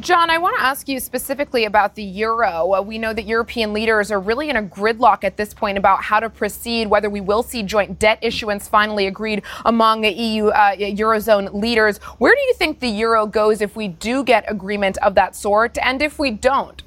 John, 0.00 0.30
I 0.30 0.38
want 0.38 0.56
to 0.56 0.62
ask 0.62 0.88
you 0.88 0.98
specifically 1.00 1.66
about 1.66 1.96
the 1.96 2.02
euro. 2.02 2.74
Uh, 2.74 2.80
we 2.80 2.96
know 2.96 3.12
that 3.12 3.26
European 3.26 3.74
leaders 3.74 4.10
are 4.10 4.18
really 4.18 4.48
in 4.48 4.56
a 4.56 4.62
gridlock 4.62 5.22
at 5.22 5.36
this 5.36 5.52
point 5.52 5.76
about 5.76 6.02
how 6.02 6.18
to 6.18 6.30
proceed, 6.30 6.88
whether 6.88 7.10
we 7.10 7.20
will 7.20 7.42
see 7.42 7.62
joint 7.62 7.98
debt 7.98 8.18
issuance 8.22 8.66
finally 8.66 9.06
agreed 9.06 9.42
among 9.66 10.04
EU 10.04 10.46
uh, 10.46 10.76
eurozone 10.76 11.52
leaders. 11.52 11.98
Where 12.16 12.34
do 12.34 12.40
you 12.40 12.54
think 12.54 12.80
the 12.80 12.88
euro 12.88 13.26
goes 13.26 13.60
if 13.60 13.76
we 13.76 13.88
do 13.88 14.24
get 14.24 14.50
agreement 14.50 14.96
of 14.98 15.14
that 15.16 15.36
sort, 15.36 15.76
and 15.82 16.00
if 16.00 16.18
we 16.18 16.30
don't? 16.30 16.82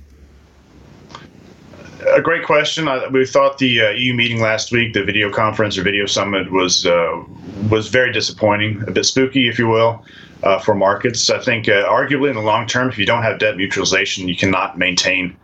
A 2.12 2.22
great 2.22 2.44
question. 2.44 2.90
we 3.12 3.26
thought 3.28 3.60
the 3.60 3.82
uh, 3.82 3.90
EU 3.92 4.16
meeting 4.16 4.42
last 4.42 4.72
week, 4.72 4.94
the 4.94 5.04
video 5.04 5.32
conference 5.32 5.78
or 5.78 5.84
video 5.84 6.08
summit, 6.08 6.52
was 6.52 6.88
uh, 6.88 7.24
was 7.70 7.88
very 7.88 8.12
disappointing, 8.12 8.84
a 8.88 8.92
bit 8.92 9.06
spooky, 9.06 9.48
if 9.48 9.60
you 9.60 9.68
will 9.68 10.04
uh, 10.46 10.60
for 10.60 10.75
markets. 10.75 11.30
I 11.30 11.40
think, 11.40 11.68
uh, 11.68 11.90
arguably, 11.90 12.30
in 12.30 12.36
the 12.36 12.42
long 12.42 12.68
term, 12.68 12.88
if 12.88 12.98
you 12.98 13.06
don't 13.06 13.24
have 13.24 13.40
debt 13.40 13.56
mutualization, 13.56 14.28
you 14.28 14.36
cannot 14.36 14.78
maintain 14.78 15.36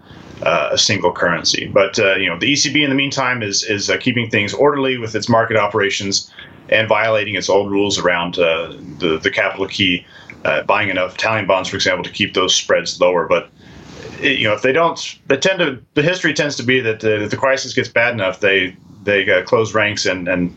uh, 0.43 0.70
a 0.72 0.77
single 0.77 1.12
currency. 1.12 1.67
But 1.67 2.00
uh, 2.00 2.15
you 2.15 2.29
know, 2.29 2.38
the 2.38 2.53
ECB 2.53 2.84
in 2.84 2.89
the 2.89 2.96
meantime 2.96 3.41
is 3.41 3.63
is 3.63 3.89
uh, 3.89 3.98
keeping 3.98 4.29
things 4.29 4.53
orderly 4.53 4.98
with 4.98 5.15
its 5.15 5.27
market 5.27 5.58
operations 5.58 6.31
and 6.70 6.88
violating 6.88 7.36
its 7.36 7.50
old 7.50 7.70
rules 7.72 7.98
around 7.98 8.38
uh, 8.38 8.74
the 9.00 9.20
the 9.22 9.31
capital 9.31 9.67
key, 9.67 10.05
buying 10.67 10.89
enough 10.89 11.15
Italian 11.15 11.48
bonds, 11.48 11.70
for 11.70 11.75
example, 11.75 12.03
to 12.03 12.12
keep 12.12 12.36
those 12.36 12.55
spreads 12.55 13.01
lower. 13.01 13.27
But 13.27 13.50
you 14.22 14.43
know, 14.43 14.53
if 14.53 14.62
they 14.62 14.72
don't, 14.72 15.20
they 15.27 15.38
tend 15.38 15.60
to. 15.60 15.81
The 15.96 16.03
history 16.03 16.34
tends 16.34 16.55
to 16.58 16.63
be 16.63 16.79
that 16.79 17.03
if 17.03 17.31
the 17.31 17.38
crisis 17.38 17.74
gets 17.74 17.89
bad 17.89 18.13
enough, 18.13 18.39
they 18.39 18.75
they 19.03 19.41
close 19.43 19.74
ranks 19.74 20.05
and 20.05 20.27
and 20.27 20.55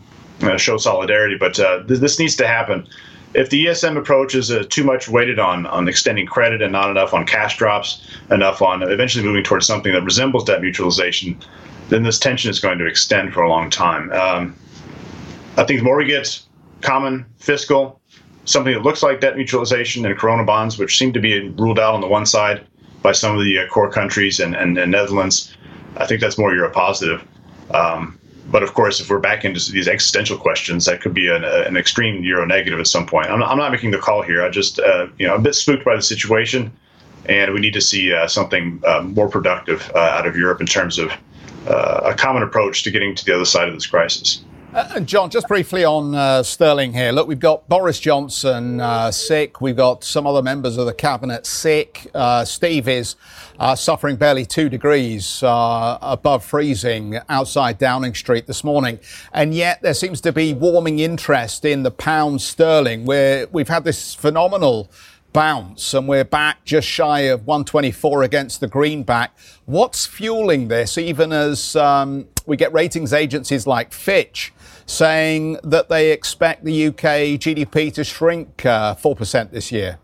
show 0.57 0.77
solidarity. 0.77 1.35
But 1.35 1.55
this 1.87 2.19
needs 2.19 2.35
to 2.35 2.47
happen 2.47 2.87
if 3.35 3.49
the 3.49 3.65
ESM 3.65 3.97
approach 3.97 4.33
is 4.33 4.49
uh, 4.49 4.63
too 4.69 4.83
much 4.83 5.09
weighted 5.09 5.39
on 5.39 5.65
on 5.65 5.87
extending 5.87 6.25
credit 6.25 6.61
and 6.61 6.71
not 6.71 6.89
enough 6.89 7.13
on 7.13 7.25
cash 7.25 7.57
drops, 7.57 8.07
enough 8.31 8.61
on 8.61 8.81
eventually 8.81 9.25
moving 9.25 9.43
towards 9.43 9.67
something 9.67 9.91
that 9.91 10.03
resembles 10.03 10.45
debt 10.45 10.61
mutualization, 10.61 11.35
then 11.89 12.03
this 12.03 12.17
tension 12.17 12.49
is 12.49 12.59
going 12.59 12.79
to 12.79 12.85
extend 12.85 13.33
for 13.33 13.41
a 13.41 13.49
long 13.49 13.69
time. 13.69 14.11
Um, 14.13 14.55
I 15.57 15.63
think 15.65 15.79
the 15.79 15.83
more 15.83 15.97
we 15.97 16.05
get 16.05 16.41
common 16.81 17.25
fiscal, 17.37 17.99
something 18.45 18.73
that 18.73 18.83
looks 18.83 19.03
like 19.03 19.19
debt 19.19 19.35
mutualization 19.35 20.05
and 20.05 20.17
Corona 20.17 20.45
bonds, 20.45 20.77
which 20.77 20.97
seem 20.97 21.11
to 21.13 21.19
be 21.19 21.49
ruled 21.49 21.79
out 21.79 21.93
on 21.93 22.01
the 22.01 22.07
one 22.07 22.25
side 22.25 22.65
by 23.01 23.11
some 23.11 23.37
of 23.37 23.43
the 23.43 23.59
uh, 23.59 23.67
core 23.67 23.91
countries 23.91 24.39
and, 24.39 24.55
and, 24.55 24.77
and, 24.77 24.91
Netherlands, 24.91 25.55
I 25.97 26.05
think 26.05 26.21
that's 26.21 26.37
more 26.37 26.53
Euro 26.53 26.71
positive. 26.71 27.23
Um, 27.71 28.19
but 28.51 28.63
of 28.63 28.73
course, 28.73 28.99
if 28.99 29.09
we're 29.09 29.19
back 29.19 29.43
into 29.43 29.71
these 29.71 29.87
existential 29.87 30.37
questions, 30.37 30.85
that 30.85 31.01
could 31.01 31.13
be 31.13 31.27
an, 31.29 31.43
an 31.43 31.77
extreme 31.77 32.23
euro 32.23 32.45
negative 32.45 32.79
at 32.79 32.87
some 32.87 33.05
point. 33.05 33.29
I'm 33.29 33.39
not, 33.39 33.51
I'm 33.51 33.57
not 33.57 33.71
making 33.71 33.91
the 33.91 33.97
call 33.97 34.21
here. 34.21 34.43
I 34.43 34.49
just, 34.49 34.79
uh, 34.79 35.07
you 35.17 35.27
know, 35.27 35.35
a 35.35 35.39
bit 35.39 35.55
spooked 35.55 35.83
by 35.83 35.95
the 35.95 36.01
situation, 36.01 36.71
and 37.27 37.53
we 37.53 37.59
need 37.59 37.73
to 37.73 37.81
see 37.81 38.13
uh, 38.13 38.27
something 38.27 38.81
uh, 38.85 39.01
more 39.01 39.29
productive 39.29 39.91
uh, 39.95 39.99
out 39.99 40.27
of 40.27 40.37
Europe 40.37 40.61
in 40.61 40.67
terms 40.67 40.99
of 40.99 41.11
uh, 41.67 42.01
a 42.03 42.13
common 42.13 42.43
approach 42.43 42.83
to 42.83 42.91
getting 42.91 43.15
to 43.15 43.25
the 43.25 43.33
other 43.33 43.45
side 43.45 43.67
of 43.67 43.73
this 43.73 43.87
crisis. 43.87 44.43
Uh, 44.75 44.99
John, 44.99 45.29
just 45.29 45.47
briefly 45.47 45.85
on 45.85 46.13
uh, 46.13 46.43
sterling 46.43 46.91
here. 46.91 47.13
Look, 47.13 47.29
we've 47.29 47.39
got 47.39 47.65
Boris 47.69 47.97
Johnson 47.97 48.81
uh, 48.81 49.09
sick. 49.09 49.61
We've 49.61 49.77
got 49.77 50.03
some 50.03 50.27
other 50.27 50.41
members 50.41 50.75
of 50.75 50.85
the 50.85 50.93
cabinet 50.93 51.45
sick. 51.45 52.11
Uh, 52.13 52.43
Steve 52.43 52.89
is 52.89 53.15
uh, 53.57 53.73
suffering 53.77 54.17
barely 54.17 54.45
two 54.45 54.67
degrees 54.67 55.41
above 55.41 56.43
freezing 56.43 57.17
outside 57.29 57.77
Downing 57.77 58.13
Street 58.15 58.47
this 58.47 58.65
morning. 58.65 58.99
And 59.31 59.53
yet 59.53 59.81
there 59.81 59.93
seems 59.93 60.19
to 60.19 60.33
be 60.33 60.53
warming 60.53 60.99
interest 60.99 61.63
in 61.63 61.83
the 61.83 61.91
pound 61.91 62.41
sterling, 62.41 63.05
where 63.05 63.47
we've 63.53 63.69
had 63.69 63.85
this 63.85 64.13
phenomenal 64.13 64.91
bounce 65.31 65.93
and 65.93 66.07
we're 66.07 66.23
back 66.25 66.63
just 66.63 66.87
shy 66.87 67.21
of 67.21 67.47
124 67.47 68.23
against 68.23 68.59
the 68.59 68.67
greenback. 68.67 69.37
What's 69.63 70.05
fueling 70.05 70.67
this, 70.67 70.97
even 70.97 71.31
as 71.31 71.77
um, 71.77 72.27
we 72.45 72.57
get 72.57 72.73
ratings 72.73 73.13
agencies 73.13 73.65
like 73.65 73.93
Fitch 73.93 74.51
saying 74.85 75.59
that 75.63 75.89
they 75.89 76.11
expect 76.11 76.63
the 76.63 76.87
UK 76.87 77.39
GDP 77.39 77.93
to 77.93 78.03
shrink 78.03 78.65
uh, 78.65 78.95
4% 78.95 79.51
this 79.51 79.71
year? 79.71 79.97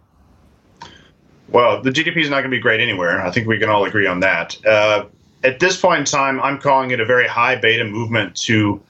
Well, 1.49 1.81
the 1.81 1.91
GDP 1.91 2.17
is 2.17 2.29
not 2.29 2.37
going 2.37 2.51
to 2.51 2.57
be 2.57 2.61
great 2.61 2.79
anywhere. 2.79 3.21
I 3.21 3.29
think 3.29 3.47
we 3.47 3.59
can 3.59 3.69
all 3.69 3.83
agree 3.83 4.07
on 4.07 4.21
that. 4.21 4.57
Uh, 4.65 5.05
at 5.43 5.59
this 5.59 5.79
point 5.79 5.99
in 5.99 6.05
time, 6.05 6.39
I'm 6.39 6.57
calling 6.57 6.91
it 6.91 6.99
a 6.99 7.05
very 7.05 7.27
high 7.27 7.55
beta 7.55 7.83
movement 7.83 8.35
to 8.37 8.81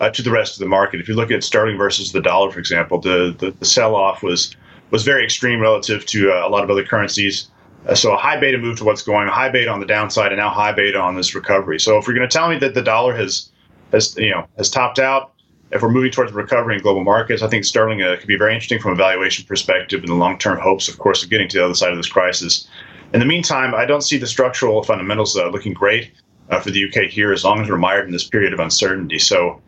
uh, 0.00 0.10
to 0.10 0.22
the 0.22 0.30
rest 0.30 0.54
of 0.54 0.58
the 0.60 0.66
market. 0.66 1.00
If 1.00 1.08
you 1.08 1.14
look 1.14 1.30
at 1.30 1.42
sterling 1.42 1.76
versus 1.76 2.12
the 2.12 2.20
dollar, 2.20 2.50
for 2.50 2.58
example, 2.58 3.00
the 3.00 3.34
the, 3.38 3.50
the 3.52 3.64
sell 3.64 3.96
off 3.96 4.22
was 4.22 4.54
was 4.90 5.02
very 5.02 5.24
extreme 5.24 5.60
relative 5.60 6.06
to 6.06 6.32
uh, 6.32 6.46
a 6.46 6.50
lot 6.50 6.62
of 6.62 6.70
other 6.70 6.84
currencies. 6.84 7.48
Uh, 7.86 7.94
so 7.94 8.14
a 8.14 8.16
high 8.16 8.38
beta 8.38 8.58
move 8.58 8.78
to 8.78 8.84
what's 8.84 9.02
going, 9.02 9.28
high 9.28 9.48
beta 9.48 9.70
on 9.70 9.80
the 9.80 9.86
downside, 9.86 10.32
and 10.32 10.38
now 10.38 10.50
high 10.50 10.72
beta 10.72 10.98
on 10.98 11.16
this 11.16 11.34
recovery. 11.34 11.80
So 11.80 11.98
if 11.98 12.06
you're 12.06 12.16
going 12.16 12.28
to 12.28 12.32
tell 12.32 12.48
me 12.48 12.58
that 12.58 12.74
the 12.74 12.82
dollar 12.82 13.14
has 13.16 13.50
has 13.92 14.16
you 14.16 14.30
know 14.30 14.46
has 14.56 14.70
topped 14.70 14.98
out, 14.98 15.32
if 15.70 15.82
we're 15.82 15.90
moving 15.90 16.10
towards 16.10 16.32
recovery 16.32 16.76
in 16.76 16.82
global 16.82 17.02
markets, 17.02 17.42
I 17.42 17.48
think 17.48 17.64
sterling 17.64 18.02
uh, 18.02 18.16
could 18.18 18.28
be 18.28 18.36
very 18.36 18.54
interesting 18.54 18.80
from 18.80 18.92
a 18.92 18.96
valuation 18.96 19.44
perspective 19.46 20.00
and 20.00 20.08
the 20.08 20.14
long 20.14 20.38
term 20.38 20.58
hopes, 20.58 20.88
of 20.88 20.98
course, 20.98 21.22
of 21.22 21.30
getting 21.30 21.48
to 21.48 21.58
the 21.58 21.64
other 21.64 21.74
side 21.74 21.90
of 21.90 21.96
this 21.96 22.08
crisis. 22.08 22.68
In 23.12 23.20
the 23.20 23.26
meantime, 23.26 23.74
I 23.74 23.84
don't 23.84 24.02
see 24.02 24.16
the 24.16 24.26
structural 24.26 24.82
fundamentals 24.82 25.36
uh, 25.36 25.48
looking 25.48 25.72
great 25.72 26.12
uh, 26.50 26.60
for 26.60 26.70
the 26.70 26.84
UK 26.84 27.10
here 27.10 27.32
as 27.32 27.44
long 27.44 27.60
as 27.60 27.68
we're 27.68 27.76
mired 27.76 28.06
in 28.06 28.12
this 28.12 28.26
period 28.26 28.52
of 28.52 28.60
uncertainty. 28.60 29.18
So, 29.18 29.60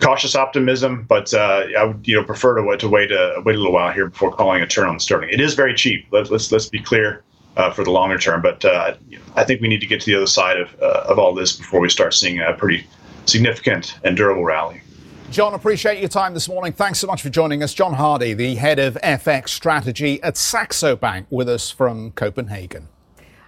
cautious 0.00 0.34
optimism, 0.34 1.04
but 1.08 1.32
uh, 1.34 1.66
I 1.78 1.84
would 1.84 2.06
you 2.06 2.16
know 2.16 2.24
prefer 2.24 2.56
to, 2.56 2.76
to 2.76 2.88
wait 2.88 3.12
a 3.12 3.42
wait 3.44 3.56
a 3.56 3.58
little 3.58 3.72
while 3.72 3.92
here 3.92 4.08
before 4.08 4.32
calling 4.32 4.62
a 4.62 4.66
turn 4.66 4.88
on 4.88 4.98
sterling. 4.98 5.30
It 5.30 5.40
is 5.40 5.54
very 5.54 5.74
cheap. 5.74 6.06
Let, 6.10 6.30
let's 6.30 6.50
let's 6.52 6.68
be 6.68 6.80
clear. 6.80 7.22
Uh, 7.56 7.68
for 7.72 7.82
the 7.82 7.90
longer 7.90 8.16
term, 8.16 8.40
but 8.40 8.64
uh, 8.64 8.94
I 9.34 9.42
think 9.42 9.60
we 9.60 9.66
need 9.66 9.80
to 9.80 9.86
get 9.86 10.00
to 10.02 10.06
the 10.06 10.14
other 10.14 10.28
side 10.28 10.56
of, 10.56 10.72
of 10.76 11.18
all 11.18 11.34
this 11.34 11.56
before 11.56 11.80
we 11.80 11.90
start 11.90 12.14
seeing 12.14 12.38
a 12.38 12.52
pretty 12.52 12.86
significant 13.26 13.98
and 14.04 14.16
durable 14.16 14.44
rally. 14.44 14.82
John, 15.30 15.54
appreciate 15.54 16.00
your 16.00 16.08
time 16.08 16.34
this 16.34 16.48
morning. 16.48 16.72
Thanks 16.72 16.98
so 16.98 17.06
much 17.06 17.22
for 17.22 17.30
joining 17.30 17.62
us. 17.62 17.72
John 17.72 17.94
Hardy, 17.94 18.34
the 18.34 18.56
head 18.56 18.80
of 18.80 18.94
FX 19.02 19.50
strategy 19.50 20.20
at 20.24 20.36
Saxo 20.36 20.96
Bank, 20.96 21.28
with 21.30 21.48
us 21.48 21.70
from 21.70 22.10
Copenhagen. 22.12 22.88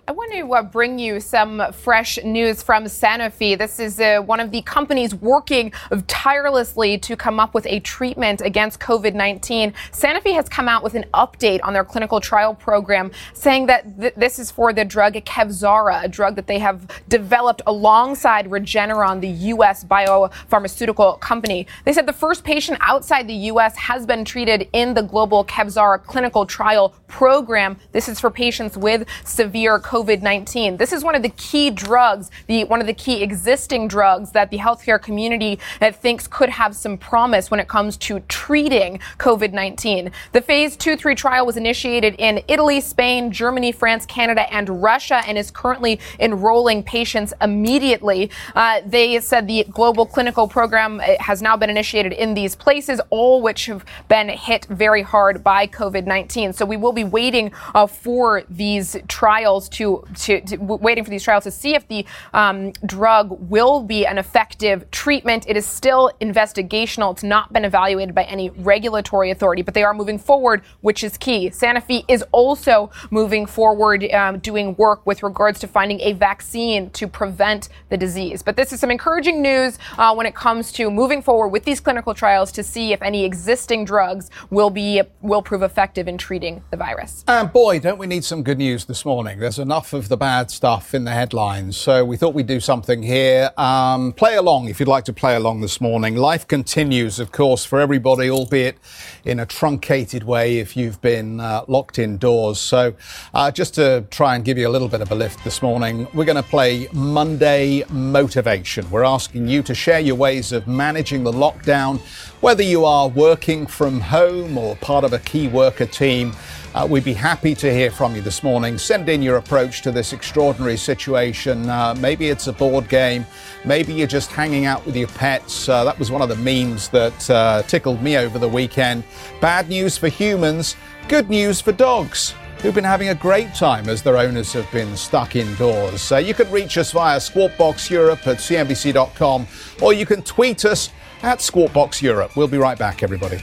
I 0.09 0.11
want 0.11 0.33
to 0.33 0.53
uh, 0.53 0.63
bring 0.65 0.99
you 0.99 1.21
some 1.21 1.63
fresh 1.73 2.19
news 2.25 2.61
from 2.61 2.87
Sanofi. 2.87 3.57
This 3.57 3.79
is 3.79 4.01
uh, 4.01 4.19
one 4.19 4.41
of 4.41 4.51
the 4.51 4.61
companies 4.63 5.15
working 5.15 5.73
tirelessly 6.09 6.99
to 6.99 7.17
come 7.17 7.39
up 7.39 7.55
with 7.55 7.65
a 7.67 7.79
treatment 7.79 8.41
against 8.41 8.81
COVID 8.81 9.15
19. 9.15 9.73
Sanofi 9.93 10.35
has 10.35 10.49
come 10.49 10.69
out 10.69 10.83
with 10.83 10.97
an 10.97 11.05
update 11.15 11.61
on 11.63 11.73
their 11.73 11.85
clinical 11.85 12.19
trial 12.21 12.53
program 12.53 13.13
saying 13.33 13.67
that 13.67 14.01
th- 14.01 14.13
this 14.17 14.41
is 14.41 14.51
for 14.51 14.73
the 14.73 14.85
drug 14.85 15.15
Kevzara, 15.15 16.03
a 16.03 16.09
drug 16.09 16.35
that 16.35 16.49
they 16.49 16.59
have 16.59 16.85
developed 17.09 17.63
alongside 17.69 18.51
Regeneron, 18.51 19.21
the 19.21 19.29
U.S. 19.29 19.85
biopharmaceutical 19.85 21.21
company. 21.21 21.69
They 21.85 21.93
said 21.93 22.07
the 22.07 22.13
first 22.13 22.43
patient 22.43 22.79
outside 22.81 23.29
the 23.29 23.35
U.S. 23.53 23.77
has 23.77 24.05
been 24.05 24.25
treated 24.25 24.69
in 24.73 24.95
the 24.95 25.03
global 25.03 25.45
Kevzara 25.45 26.03
clinical 26.03 26.45
trial 26.45 26.93
program. 27.07 27.77
This 27.93 28.09
is 28.09 28.19
for 28.19 28.33
patients 28.33 28.77
with 28.77 29.07
severe 29.25 29.79
COVID 29.79 29.92
19. 29.93 30.79
This 30.79 30.91
is 30.91 31.05
one 31.05 31.15
of 31.15 31.23
the 31.23 31.29
key 31.31 31.69
drugs, 31.69 32.31
the, 32.47 32.65
one 32.65 32.81
of 32.81 32.87
the 32.87 32.95
key 32.95 33.23
existing 33.23 33.89
drugs 33.89 34.31
that 34.33 34.51
the 34.51 34.57
healthcare 34.57 35.01
community 35.01 35.59
uh, 35.83 35.93
thinks 35.93 36.27
could 36.27 36.49
have 36.49 36.75
some 36.75 36.97
promise 36.97 37.51
when 37.51 37.61
it 37.61 37.69
comes 37.69 37.99
to 37.99 38.21
treating 38.21 38.99
COVID 39.19 39.53
19. 39.53 40.11
The 40.33 40.41
phase 40.41 40.77
2 40.77 40.97
3 40.97 41.15
trial 41.15 41.45
was 41.45 41.59
initiated 41.59 42.15
in 42.19 42.43
Italy, 42.49 42.81
Spain, 42.81 43.31
Germany, 43.31 43.71
France, 43.71 44.07
Canada, 44.07 44.51
and 44.53 44.83
Russia 44.83 45.23
and 45.27 45.37
is 45.37 45.51
currently 45.51 46.01
enrolling 46.19 46.83
patients 46.83 47.35
immediately. 47.43 48.31
Uh, 48.55 48.81
they 48.87 49.21
said 49.21 49.47
the 49.47 49.67
global 49.71 50.07
clinical 50.07 50.49
program 50.49 51.01
uh, 51.01 51.17
has 51.21 51.43
now 51.43 51.55
been 51.55 51.69
initiated 51.69 52.15
in 52.15 52.33
these 52.33 52.57
places, 52.57 52.99
all 53.11 53.43
which 53.43 53.67
have 53.67 53.85
been 54.09 54.31
hit 54.31 54.65
very 54.71 55.03
hard 55.03 55.45
by 55.45 55.67
COVID 55.67 56.07
19. 56.07 56.55
So 56.55 56.65
we 56.65 56.79
will 56.79 56.93
be 56.93 57.05
waiting 57.05 57.53
uh, 57.75 57.87
for 57.87 58.45
these 58.49 58.97
trials 59.07 59.69
to 59.71 59.82
to, 59.83 60.41
to, 60.41 60.57
waiting 60.59 61.05
for 61.05 61.11
these 61.11 61.23
trials 61.23 61.45
to 61.45 61.51
see 61.51 61.75
if 61.75 61.87
the 61.89 62.05
um, 62.33 62.73
drug 62.87 63.37
will 63.51 63.81
be 63.81 64.07
an 64.07 64.19
effective 64.19 64.91
treatment. 64.91 65.45
It 65.49 65.57
is 65.57 65.67
still 65.67 66.11
investigational. 66.21 67.13
It's 67.13 67.23
not 67.23 67.53
been 67.53 67.65
evaluated 67.65 68.15
by 68.15 68.25
any 68.25 68.51
regulatory 68.51 69.31
authority, 69.31 69.63
but 69.63 69.75
they 69.75 69.83
are 69.83 69.95
moving 69.95 70.19
forward, 70.19 70.63
which 70.81 71.05
is 71.05 71.17
key. 71.17 71.51
Sanofi 71.51 72.05
is 72.09 72.25
also 72.33 72.91
moving 73.11 73.47
forward, 73.47 74.05
um, 74.13 74.39
doing 74.39 74.75
work 74.77 75.07
with 75.07 75.23
regards 75.23 75.59
to 75.61 75.67
finding 75.67 76.01
a 76.01 76.13
vaccine 76.13 76.91
to 76.91 77.07
prevent 77.07 77.69
the 77.89 77.97
disease. 77.97 78.43
But 78.43 78.57
this 78.57 78.73
is 78.73 78.81
some 78.81 78.91
encouraging 78.91 79.43
news 79.43 79.79
uh, 79.99 80.15
when 80.15 80.27
it 80.27 80.35
comes 80.35 80.73
to 80.73 80.91
moving 80.91 81.23
forward 81.23 81.49
with 81.49 81.65
these 81.65 81.81
clinical 81.81 82.15
trials 82.15 82.53
to 82.53 82.63
see 82.63 82.93
if 82.93 83.03
any 83.03 83.25
existing 83.25 83.85
drugs 83.85 84.31
will 84.51 84.71
be 84.71 85.03
will 85.21 85.43
prove 85.43 85.63
effective 85.63 86.09
in 86.09 86.19
treating 86.19 86.63
the 86.71 86.77
virus. 86.77 87.25
And 87.29 87.53
boy, 87.53 87.79
don't 87.81 87.99
we 87.99 88.07
need 88.07 88.25
some 88.25 88.43
good 88.43 88.59
news 88.59 88.85
this 88.85 89.05
morning? 89.05 89.39
There's 89.39 89.59
enough 89.73 89.95
of 89.95 90.11
the 90.11 90.19
bad 90.19 90.51
stuff 90.51 90.93
in 90.93 91.05
the 91.05 91.11
headlines. 91.13 91.79
So 91.79 92.05
we 92.05 92.19
thought 92.19 92.35
we'd 92.35 92.47
do 92.47 92.61
something 92.61 93.03
here. 93.03 93.51
Um, 93.57 94.13
play 94.13 94.37
along 94.37 94.69
if 94.69 94.79
you'd 94.79 94.87
like 94.87 95.07
to 95.07 95.15
play 95.15 95.35
along 95.35 95.63
this 95.63 95.81
morning. 95.81 96.15
Life 96.15 96.47
continues, 96.47 97.19
of 97.19 97.33
course, 97.33 97.65
for 97.65 97.81
everybody, 97.81 98.29
albeit 98.29 98.77
in 99.25 99.41
a 99.41 99.47
truncated 99.47 100.25
way 100.25 100.59
if 100.59 100.77
you've 100.77 101.01
been 101.01 101.41
uh, 101.41 101.65
locked 101.69 101.99
indoors. 101.99 102.61
So 102.61 102.93
uh, 103.33 103.51
just 103.51 103.73
to 103.77 104.05
try 104.11 104.35
and 104.37 104.45
give 104.45 104.59
you 104.59 104.69
a 104.69 104.73
little 104.75 104.89
bit 104.89 105.01
of 105.01 105.11
a 105.11 105.15
lift 105.15 105.43
this 105.43 105.63
morning, 105.63 106.07
we're 106.13 106.27
going 106.27 106.37
to 106.37 106.51
play 106.51 106.87
Monday 106.93 107.83
Motivation. 107.89 108.91
We're 108.91 109.05
asking 109.05 109.49
you 109.49 109.63
to 109.63 109.75
share 109.75 110.01
your 110.01 110.17
ways 110.17 110.53
of 110.53 110.69
managing 110.69 111.25
the 111.25 111.33
lockdown, 111.33 111.99
whether 112.43 112.63
you 112.63 112.85
are 112.85 113.09
working 113.09 113.67
from 113.67 114.03
home 114.03 114.59
or 114.59 114.77
part 114.77 115.03
of 115.03 115.15
a 115.15 115.19
key 115.21 115.49
worker 115.49 115.87
team. 115.87 116.35
Uh, 116.75 116.87
we'd 116.89 117.05
be 117.05 117.13
happy 117.13 117.55
to 117.55 117.73
hear 117.73 117.91
from 117.91 118.15
you 118.15 118.23
this 118.23 118.43
morning. 118.43 118.79
Send 118.79 119.09
in 119.09 119.21
your 119.21 119.37
approach 119.37 119.83
to 119.83 119.93
this 119.93 120.13
extraordinary 120.13 120.77
situation. 120.77 121.69
Uh, 121.69 121.95
maybe 121.99 122.29
it's 122.29 122.47
a 122.47 122.53
board 122.53 122.89
game. 122.89 123.27
Maybe 123.65 123.93
you're 123.93 124.07
just 124.07 124.31
hanging 124.31 124.65
out 124.65 124.85
with 124.87 124.97
your 124.97 125.09
pets. 125.09 125.69
Uh, 125.69 125.85
that 125.85 125.99
was 125.99 126.11
one 126.11 126.23
of 126.23 126.31
the 126.31 126.37
memes 126.37 126.89
that 126.89 127.31
uh, 127.31 127.63
tickled 127.63 128.03
me 128.03 128.17
over 128.17 128.39
the 128.39 128.49
weekend. 128.49 129.05
Bad 129.41 129.69
news 129.69 129.99
for 129.99 130.09
humans, 130.09 130.77
good 131.09 131.29
news 131.29 131.61
for 131.61 131.73
dogs 131.73 132.35
who've 132.63 132.75
been 132.75 132.85
having 132.85 133.09
a 133.09 133.15
great 133.15 133.53
time 133.55 133.89
as 133.89 134.03
their 134.03 134.17
owners 134.17 134.53
have 134.53 134.71
been 134.71 134.97
stuck 134.97 135.37
indoors. 135.37 136.13
Uh, 136.13 136.17
you 136.17 136.33
can 136.33 136.51
reach 136.51 136.79
us 136.79 136.93
via 136.93 137.21
Squawk 137.21 137.57
Box 137.59 137.91
Europe 137.91 138.27
at 138.27 138.39
cnbc.com 138.39 139.47
or 139.83 139.93
you 139.93 140.07
can 140.07 140.23
tweet 140.23 140.65
us 140.65 140.91
at 141.23 141.43
Squawk 141.43 141.73
Box 141.73 142.01
Europe. 142.01 142.37
We'll 142.37 142.49
be 142.49 142.59
right 142.59 142.79
back, 142.79 143.03
everybody. 143.03 143.43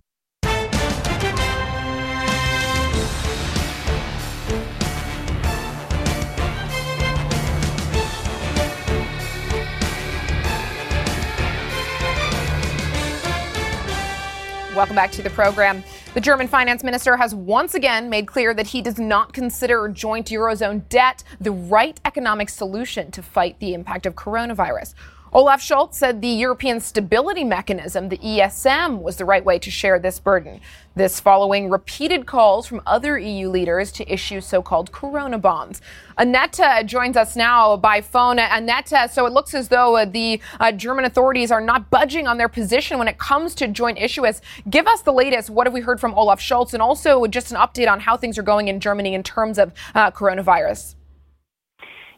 Welcome 14.73 14.95
back 14.95 15.11
to 15.11 15.21
the 15.21 15.29
program. 15.29 15.83
The 16.13 16.21
German 16.21 16.47
finance 16.47 16.81
minister 16.81 17.17
has 17.17 17.35
once 17.35 17.73
again 17.73 18.09
made 18.09 18.25
clear 18.25 18.53
that 18.53 18.67
he 18.67 18.81
does 18.81 18.97
not 18.97 19.33
consider 19.33 19.89
joint 19.89 20.27
Eurozone 20.27 20.87
debt 20.87 21.25
the 21.41 21.51
right 21.51 21.99
economic 22.05 22.47
solution 22.47 23.11
to 23.11 23.21
fight 23.21 23.59
the 23.59 23.73
impact 23.73 24.05
of 24.05 24.15
coronavirus. 24.15 24.93
Olaf 25.33 25.61
Scholz 25.61 25.93
said 25.93 26.21
the 26.21 26.27
European 26.27 26.81
Stability 26.81 27.45
Mechanism, 27.45 28.09
the 28.09 28.17
ESM, 28.17 29.01
was 29.01 29.15
the 29.15 29.23
right 29.23 29.45
way 29.45 29.57
to 29.59 29.71
share 29.71 29.97
this 29.97 30.19
burden. 30.19 30.59
This 30.93 31.21
following 31.21 31.69
repeated 31.69 32.25
calls 32.25 32.67
from 32.67 32.81
other 32.85 33.17
EU 33.17 33.47
leaders 33.47 33.93
to 33.93 34.13
issue 34.13 34.41
so 34.41 34.61
called 34.61 34.91
corona 34.91 35.37
bonds. 35.37 35.79
Annette 36.17 36.85
joins 36.85 37.15
us 37.15 37.37
now 37.37 37.77
by 37.77 38.01
phone. 38.01 38.39
Annette, 38.39 39.09
so 39.09 39.25
it 39.25 39.31
looks 39.31 39.53
as 39.53 39.69
though 39.69 39.95
uh, 39.95 40.03
the 40.03 40.41
uh, 40.59 40.73
German 40.73 41.05
authorities 41.05 41.49
are 41.49 41.61
not 41.61 41.89
budging 41.89 42.27
on 42.27 42.37
their 42.37 42.49
position 42.49 42.99
when 42.99 43.07
it 43.07 43.17
comes 43.17 43.55
to 43.55 43.69
joint 43.69 43.99
issuance. 43.99 44.41
Give 44.69 44.85
us 44.85 45.01
the 45.01 45.13
latest. 45.13 45.49
What 45.49 45.65
have 45.65 45.73
we 45.73 45.79
heard 45.79 46.01
from 46.01 46.13
Olaf 46.13 46.41
Scholz? 46.41 46.73
And 46.73 46.81
also 46.81 47.25
just 47.27 47.51
an 47.51 47.57
update 47.57 47.89
on 47.89 48.01
how 48.01 48.17
things 48.17 48.37
are 48.37 48.43
going 48.43 48.67
in 48.67 48.81
Germany 48.81 49.13
in 49.13 49.23
terms 49.23 49.57
of 49.57 49.71
uh, 49.95 50.11
coronavirus. 50.11 50.95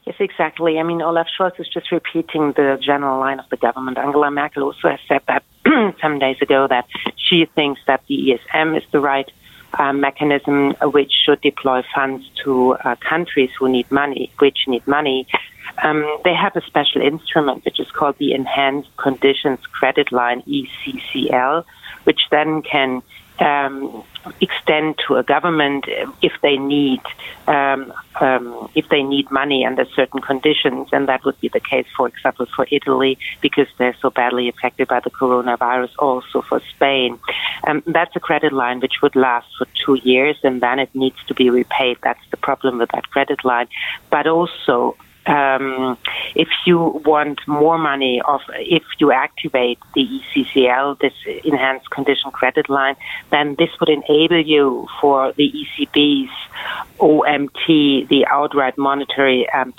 Yes, 0.05 0.15
exactly. 0.19 0.79
I 0.79 0.83
mean, 0.83 1.01
Olaf 1.01 1.27
Scholz 1.37 1.57
is 1.59 1.67
just 1.69 1.91
repeating 1.91 2.51
the 2.53 2.77
general 2.81 3.19
line 3.19 3.39
of 3.39 3.49
the 3.49 3.57
government. 3.57 3.97
Angela 3.97 4.29
Merkel 4.31 4.63
also 4.63 4.89
has 4.89 4.99
said 5.07 5.21
that 5.27 5.43
some 6.01 6.19
days 6.19 6.37
ago 6.41 6.67
that 6.67 6.87
she 7.15 7.45
thinks 7.55 7.79
that 7.87 8.01
the 8.07 8.37
ESM 8.53 8.77
is 8.77 8.83
the 8.91 8.99
right 8.99 9.31
uh, 9.79 9.93
mechanism 9.93 10.75
which 10.81 11.11
should 11.25 11.39
deploy 11.41 11.83
funds 11.95 12.29
to 12.43 12.73
uh, 12.73 12.95
countries 12.97 13.49
who 13.57 13.69
need 13.69 13.89
money, 13.91 14.29
which 14.39 14.67
need 14.67 14.85
money. 14.87 15.25
Um, 15.81 16.19
they 16.25 16.33
have 16.33 16.55
a 16.55 16.61
special 16.61 17.01
instrument 17.01 17.63
which 17.63 17.79
is 17.79 17.89
called 17.89 18.17
the 18.17 18.33
Enhanced 18.33 18.95
Conditions 18.97 19.65
Credit 19.67 20.11
Line 20.11 20.43
(ECCL), 20.43 21.63
which 22.03 22.21
then 22.29 22.61
can 22.61 23.01
um, 23.39 24.03
extend 24.39 24.99
to 25.07 25.15
a 25.15 25.23
government 25.23 25.85
if 26.21 26.33
they 26.41 26.57
need 26.57 27.01
um, 27.47 27.91
um, 28.21 28.69
if 28.75 28.87
they 28.89 29.03
need 29.03 29.29
money 29.31 29.65
under 29.65 29.85
certain 29.85 30.21
conditions, 30.21 30.89
and 30.91 31.07
that 31.07 31.25
would 31.25 31.39
be 31.41 31.49
the 31.49 31.59
case, 31.59 31.87
for 31.97 32.07
example, 32.07 32.45
for 32.55 32.67
Italy 32.71 33.17
because 33.41 33.67
they're 33.77 33.95
so 34.01 34.09
badly 34.09 34.47
affected 34.49 34.87
by 34.87 34.99
the 34.99 35.09
coronavirus. 35.09 35.89
Also 35.99 36.41
for 36.41 36.61
Spain, 36.75 37.19
um, 37.67 37.83
that's 37.87 38.15
a 38.15 38.19
credit 38.19 38.53
line 38.53 38.79
which 38.79 39.01
would 39.01 39.15
last 39.15 39.47
for 39.57 39.67
two 39.85 39.95
years, 39.95 40.37
and 40.43 40.61
then 40.61 40.79
it 40.79 40.93
needs 40.93 41.17
to 41.27 41.33
be 41.33 41.49
repaid. 41.49 41.97
That's 42.03 42.23
the 42.31 42.37
problem 42.37 42.77
with 42.77 42.91
that 42.91 43.09
credit 43.09 43.43
line, 43.43 43.67
but 44.09 44.27
also 44.27 44.95
um, 45.25 45.97
if 46.35 46.49
you 46.65 47.01
want 47.05 47.39
more 47.47 47.77
money, 47.77 48.21
of 48.25 48.41
if 48.55 48.83
you 48.99 49.11
activate 49.11 49.79
the 49.95 50.07
ECCL, 50.07 50.99
this 50.99 51.13
enhanced 51.43 51.89
condition 51.89 52.31
credit 52.31 52.69
line, 52.69 52.95
then 53.31 53.55
this 53.57 53.69
would 53.79 53.89
enable 53.89 54.41
you 54.41 54.87
for 54.99 55.33
the 55.33 55.51
ECB's 55.51 56.31
OMT, 56.99 58.07
the 58.07 58.25
outright 58.29 58.77
monetary 58.77 59.49
um, 59.49 59.73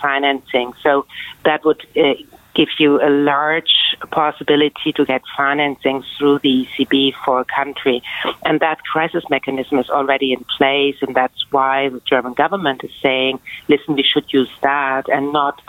financing. 0.00 0.72
So 0.82 1.06
that 1.44 1.64
would 1.64 1.84
uh, 1.96 2.14
give 2.56 2.68
you 2.78 3.00
a 3.00 3.10
large 3.10 3.96
possibility 4.10 4.92
to 4.92 5.04
get 5.04 5.22
financing 5.36 6.02
through 6.16 6.38
the 6.40 6.66
ECB 6.66 7.14
for 7.24 7.40
a 7.40 7.44
country. 7.44 8.02
And 8.44 8.60
that 8.60 8.82
crisis 8.82 9.24
mechanism 9.30 9.78
is 9.78 9.90
already 9.90 10.32
in 10.32 10.44
place, 10.56 10.96
and 11.02 11.14
that's 11.14 11.44
why 11.52 11.90
the 11.90 12.00
German 12.00 12.32
government 12.32 12.82
is 12.82 12.90
saying, 13.02 13.38
listen, 13.68 13.94
we 13.94 14.02
should 14.02 14.32
use 14.32 14.50
that 14.62 15.08
and 15.08 15.32
not 15.32 15.60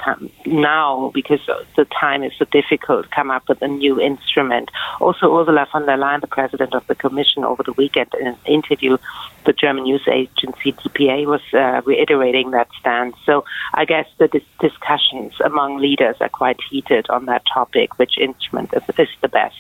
now 0.46 1.12
because 1.14 1.42
the 1.76 1.86
time 1.86 2.24
is 2.24 2.34
so 2.40 2.46
difficult, 2.46 3.12
come 3.12 3.30
up 3.30 3.48
with 3.50 3.62
a 3.62 3.68
new 3.68 4.00
instrument. 4.00 4.72
Also, 5.02 5.38
Ursula 5.38 5.68
von 5.72 5.86
der 5.86 5.98
Leyen, 5.98 6.22
the 6.22 6.28
president 6.28 6.74
of 6.74 6.88
the 6.88 6.96
Commission, 6.96 7.44
over 7.44 7.64
the 7.64 7.74
weekend 7.74 8.10
in 8.20 8.28
an 8.28 8.38
interview, 8.46 8.98
the 9.46 9.54
German 9.54 9.84
news 9.84 10.06
agency 10.08 10.72
DPA 10.74 11.26
was 11.26 11.42
uh, 11.54 11.82
reiterating 11.86 12.52
that 12.52 12.68
stance. 12.80 13.16
So 13.26 13.46
I 13.74 13.86
guess 13.86 14.08
the 14.18 14.28
dis- 14.28 14.44
discussions 14.60 15.34
among 15.44 15.78
leaders 15.78 16.16
are 16.20 16.30
quite 16.30 16.60
heated 16.70 16.77
on 17.10 17.26
that 17.26 17.44
topic, 17.52 17.98
which 18.00 18.18
instrument 18.18 18.74
is, 18.74 18.84
is 18.98 19.08
the 19.22 19.28
best. 19.28 19.58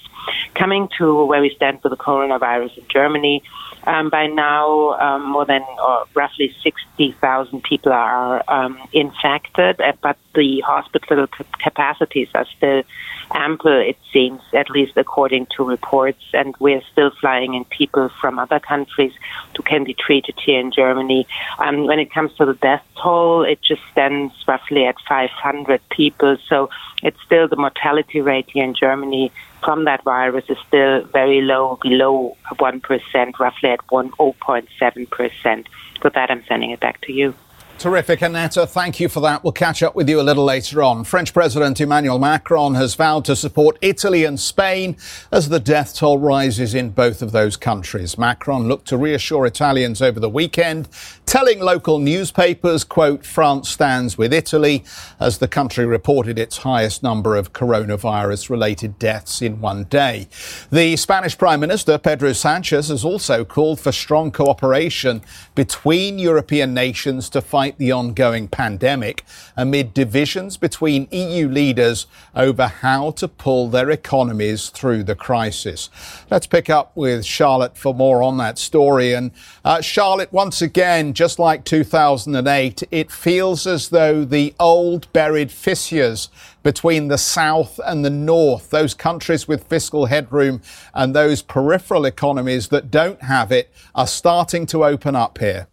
Coming 0.56 0.90
to 0.98 1.26
where 1.26 1.42
we 1.42 1.54
stand 1.56 1.80
with 1.84 1.92
the 1.92 1.98
coronavirus 1.98 2.78
in 2.78 2.86
Germany, 2.90 3.44
um, 3.86 4.10
by 4.10 4.28
now, 4.28 4.92
um, 5.00 5.30
more 5.30 5.46
than 5.46 5.64
uh, 5.80 6.04
roughly 6.14 6.54
60,000 6.62 7.64
people 7.64 7.94
are 7.94 8.44
um, 8.50 8.78
infected, 8.92 9.80
uh, 9.80 9.94
but 10.02 10.18
the 10.36 10.60
hospital 10.62 11.28
capacities 11.64 12.28
are 12.36 12.46
still 12.58 12.84
ample, 13.32 13.80
it 13.80 13.98
seems, 14.12 14.42
at 14.54 14.70
least 14.70 14.94
according 14.96 15.48
to 15.58 15.64
reports. 15.64 16.24
And 16.34 16.56
we're 16.60 16.82
still 16.92 17.12
flying 17.20 17.54
in 17.54 17.66
people 17.66 18.10
from 18.22 18.40
other 18.40 18.60
countries 18.60 19.14
who 19.56 19.64
can 19.64 19.84
be 19.84 19.94
treated 19.94 20.36
here 20.40 20.60
in 20.60 20.72
Germany. 20.72 21.28
Um, 21.60 21.86
when 21.86 22.00
it 22.00 22.12
comes 22.12 22.34
to 22.36 22.46
the 22.46 22.54
death 22.54 22.84
toll, 23.02 23.44
it 23.44 23.62
just 23.62 23.82
stands 23.92 24.34
roughly 24.48 24.86
at 24.86 24.96
500 25.08 25.82
people. 25.90 26.38
So 26.48 26.70
it's 27.04 27.22
still 27.26 27.48
the 27.48 27.56
mortality 27.56 28.22
rate 28.22 28.50
here 28.52 28.64
in 28.64 28.74
Germany 28.74 29.32
from 29.64 29.86
that 29.86 30.04
virus 30.04 30.46
is 30.50 30.58
still 30.68 31.04
very 31.06 31.42
low, 31.42 31.78
below 31.82 32.38
1%, 32.52 33.40
roughly 33.40 33.70
at 33.70 33.80
0.7%. 33.88 35.66
With 36.04 36.14
that, 36.14 36.32
I'm 36.32 36.44
sending 36.48 36.72
it 36.72 36.80
back 36.80 37.02
to 37.02 37.12
you. 37.12 37.34
Terrific, 37.78 38.24
Annetta. 38.24 38.66
Thank 38.66 39.00
you 39.00 39.08
for 39.08 39.20
that. 39.20 39.44
We'll 39.44 39.54
catch 39.54 39.84
up 39.84 39.94
with 39.94 40.10
you 40.10 40.20
a 40.20 40.24
little 40.24 40.44
later 40.44 40.82
on. 40.82 41.04
French 41.04 41.32
President 41.32 41.80
Emmanuel 41.80 42.18
Macron 42.18 42.74
has 42.74 42.96
vowed 42.96 43.24
to 43.26 43.36
support 43.36 43.78
Italy 43.82 44.26
and 44.26 44.40
Spain 44.40 44.98
as 45.32 45.50
the 45.50 45.60
death 45.60 45.96
toll 45.96 46.18
rises 46.18 46.74
in 46.74 46.90
both 46.90 47.22
of 47.22 47.32
those 47.32 47.56
countries. 47.56 48.18
Macron 48.18 48.68
looked 48.68 48.88
to 48.88 48.98
reassure 48.98 49.46
Italians 49.46 50.02
over 50.02 50.20
the 50.20 50.28
weekend, 50.28 50.90
telling 51.28 51.60
local 51.60 52.00
newspapers, 52.00 52.84
quote, 52.84 53.24
France 53.24 53.70
stands 53.70 54.18
with 54.18 54.34
Italy 54.34 54.84
as 55.20 55.38
the 55.38 55.48
country 55.48 55.86
reported 55.86 56.40
its 56.40 56.58
highest 56.58 57.04
number 57.04 57.36
of 57.36 57.54
coronavirus 57.54 58.50
related 58.50 58.98
deaths 58.98 59.40
in 59.40 59.62
one 59.62 59.84
day. 59.84 60.28
The 60.72 60.96
Spanish 60.96 61.38
Prime 61.38 61.60
Minister, 61.60 62.00
Pedro 62.00 62.34
Sanchez, 62.34 62.88
has 62.88 63.06
also 63.06 63.46
called 63.46 63.80
for 63.80 63.92
strong 63.92 64.32
cooperation 64.32 65.22
between 65.54 66.18
European 66.18 66.74
nations 66.74 67.30
to 67.30 67.40
fight 67.40 67.67
the 67.76 67.92
ongoing 67.92 68.48
pandemic 68.48 69.26
amid 69.58 69.94
divisions 69.94 70.56
between 70.56 71.08
EU 71.12 71.50
leaders 71.50 72.08
over 72.36 72.68
how 72.68 73.12
to 73.12 73.28
pull 73.28 73.68
their 73.68 73.90
economies 73.90 74.70
through 74.70 75.04
the 75.04 75.16
crisis. 75.16 75.90
Let's 76.32 76.48
pick 76.48 76.70
up 76.70 76.96
with 76.96 77.26
Charlotte 77.26 77.78
for 77.78 77.94
more 77.94 78.22
on 78.22 78.38
that 78.38 78.58
story. 78.58 79.14
And 79.14 79.32
uh, 79.66 79.82
Charlotte, 79.82 80.32
once 80.32 80.62
again, 80.62 81.14
just 81.14 81.40
like 81.40 81.66
2008, 81.66 82.84
it 82.92 83.12
feels 83.12 83.68
as 83.68 83.90
though 83.90 84.24
the 84.24 84.54
old 84.60 85.12
buried 85.12 85.52
fissures 85.52 86.30
between 86.64 87.08
the 87.08 87.18
South 87.18 87.80
and 87.86 88.04
the 88.04 88.10
North, 88.10 88.70
those 88.70 88.94
countries 88.94 89.48
with 89.48 89.64
fiscal 89.66 90.06
headroom 90.06 90.62
and 90.94 91.16
those 91.16 91.42
peripheral 91.42 92.06
economies 92.06 92.68
that 92.68 92.92
don't 92.92 93.22
have 93.24 93.52
it, 93.52 93.72
are 93.96 94.08
starting 94.08 94.66
to 94.68 94.84
open 94.84 95.16
up 95.16 95.38
here. 95.38 95.68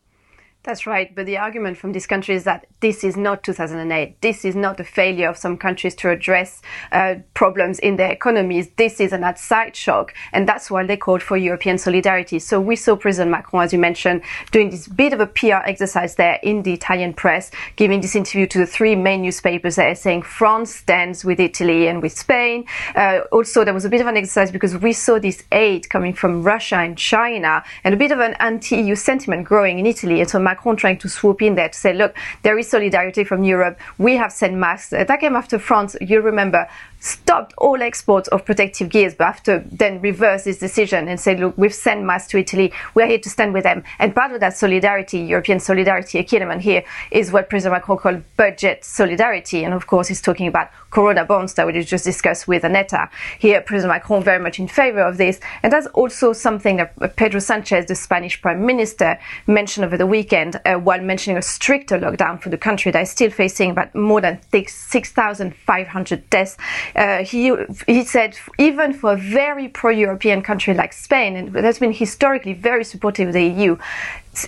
That's 0.64 0.86
right. 0.86 1.14
But 1.14 1.26
the 1.26 1.36
argument 1.36 1.76
from 1.76 1.92
this 1.92 2.06
country 2.06 2.34
is 2.34 2.44
that 2.44 2.66
this 2.80 3.04
is 3.04 3.18
not 3.18 3.44
2008. 3.44 4.22
This 4.22 4.46
is 4.46 4.56
not 4.56 4.80
a 4.80 4.84
failure 4.84 5.28
of 5.28 5.36
some 5.36 5.58
countries 5.58 5.94
to 5.96 6.08
address 6.08 6.62
uh, 6.90 7.16
problems 7.34 7.78
in 7.78 7.96
their 7.96 8.10
economies. 8.10 8.70
This 8.76 8.98
is 8.98 9.12
an 9.12 9.24
outside 9.24 9.76
shock. 9.76 10.14
And 10.32 10.48
that's 10.48 10.70
why 10.70 10.86
they 10.86 10.96
called 10.96 11.22
for 11.22 11.36
European 11.36 11.76
solidarity. 11.76 12.38
So 12.38 12.62
we 12.62 12.76
saw 12.76 12.96
President 12.96 13.30
Macron, 13.30 13.62
as 13.62 13.74
you 13.74 13.78
mentioned, 13.78 14.22
doing 14.52 14.70
this 14.70 14.88
bit 14.88 15.12
of 15.12 15.20
a 15.20 15.26
PR 15.26 15.60
exercise 15.66 16.14
there 16.14 16.40
in 16.42 16.62
the 16.62 16.72
Italian 16.72 17.12
press, 17.12 17.50
giving 17.76 18.00
this 18.00 18.16
interview 18.16 18.46
to 18.46 18.58
the 18.58 18.66
three 18.66 18.96
main 18.96 19.20
newspapers 19.20 19.76
there 19.76 19.94
saying 19.94 20.22
France 20.22 20.74
stands 20.74 21.26
with 21.26 21.40
Italy 21.40 21.88
and 21.88 22.00
with 22.00 22.16
Spain. 22.16 22.64
Uh, 22.94 23.20
also, 23.30 23.66
there 23.66 23.74
was 23.74 23.84
a 23.84 23.90
bit 23.90 24.00
of 24.00 24.06
an 24.06 24.16
exercise 24.16 24.50
because 24.50 24.74
we 24.78 24.94
saw 24.94 25.18
this 25.18 25.44
aid 25.52 25.90
coming 25.90 26.14
from 26.14 26.42
Russia 26.42 26.76
and 26.76 26.96
China 26.96 27.62
and 27.84 27.92
a 27.92 27.98
bit 27.98 28.12
of 28.12 28.18
an 28.18 28.32
anti-EU 28.40 28.94
sentiment 28.94 29.44
growing 29.44 29.78
in 29.78 29.84
Italy. 29.84 30.20
And 30.20 30.30
so 30.30 30.38
Macron 30.38 30.53
trying 30.76 30.98
to 30.98 31.08
swoop 31.08 31.42
in 31.42 31.54
there 31.54 31.68
to 31.68 31.78
say, 31.78 31.92
look, 31.92 32.14
there 32.42 32.58
is 32.58 32.68
solidarity 32.68 33.24
from 33.24 33.44
Europe. 33.44 33.78
We 33.98 34.16
have 34.16 34.32
sent 34.32 34.54
masks. 34.54 34.90
That 34.90 35.20
came 35.20 35.36
after 35.36 35.58
France, 35.58 35.96
you 36.00 36.20
remember, 36.20 36.68
stopped 37.04 37.52
all 37.58 37.82
exports 37.82 38.28
of 38.28 38.44
protective 38.44 38.88
gears, 38.88 39.14
but 39.14 39.26
after 39.26 39.58
then 39.70 40.00
reversed 40.00 40.46
this 40.46 40.58
decision 40.58 41.06
and 41.06 41.20
said, 41.20 41.38
look, 41.38 41.56
we've 41.58 41.74
sent 41.74 42.02
masks 42.02 42.30
to 42.30 42.38
Italy. 42.38 42.72
We're 42.94 43.06
here 43.06 43.18
to 43.18 43.28
stand 43.28 43.52
with 43.52 43.64
them. 43.64 43.84
And 43.98 44.14
part 44.14 44.32
of 44.32 44.40
that 44.40 44.56
solidarity, 44.56 45.18
European 45.18 45.60
solidarity, 45.60 46.18
a 46.18 46.24
key 46.24 46.38
element 46.38 46.62
here 46.62 46.82
is 47.10 47.30
what 47.30 47.50
President 47.50 47.74
Macron 47.74 47.98
called 47.98 48.22
budget 48.36 48.84
solidarity. 48.84 49.64
And 49.64 49.74
of 49.74 49.86
course, 49.86 50.08
he's 50.08 50.22
talking 50.22 50.46
about 50.46 50.70
Corona 50.90 51.24
bonds 51.24 51.54
that 51.54 51.66
we 51.66 51.82
just 51.82 52.04
discussed 52.04 52.48
with 52.48 52.64
Annetta. 52.64 53.10
Here, 53.38 53.60
President 53.60 53.92
Macron 53.92 54.22
very 54.22 54.42
much 54.42 54.58
in 54.58 54.68
favor 54.68 55.00
of 55.00 55.18
this. 55.18 55.40
And 55.62 55.72
that's 55.72 55.88
also 55.88 56.32
something 56.32 56.76
that 56.76 57.16
Pedro 57.16 57.40
Sanchez, 57.40 57.86
the 57.86 57.94
Spanish 57.94 58.40
prime 58.40 58.64
minister, 58.64 59.18
mentioned 59.46 59.84
over 59.84 59.98
the 59.98 60.06
weekend 60.06 60.60
uh, 60.64 60.76
while 60.76 61.02
mentioning 61.02 61.36
a 61.36 61.42
stricter 61.42 61.98
lockdown 61.98 62.40
for 62.40 62.48
the 62.48 62.56
country 62.56 62.92
that 62.92 63.02
is 63.02 63.10
still 63.10 63.30
facing 63.30 63.72
about 63.72 63.94
more 63.94 64.20
than 64.20 64.40
6,500 64.52 66.30
deaths 66.30 66.56
uh, 66.96 67.24
he 67.24 67.52
he 67.86 68.04
said 68.04 68.36
even 68.58 68.92
for 68.92 69.12
a 69.12 69.16
very 69.16 69.68
pro-European 69.68 70.42
country 70.42 70.74
like 70.74 70.92
Spain, 70.92 71.36
and 71.36 71.52
that's 71.52 71.78
been 71.78 71.92
historically 71.92 72.52
very 72.52 72.84
supportive 72.84 73.28
of 73.28 73.34
the 73.34 73.44
EU, 73.44 73.76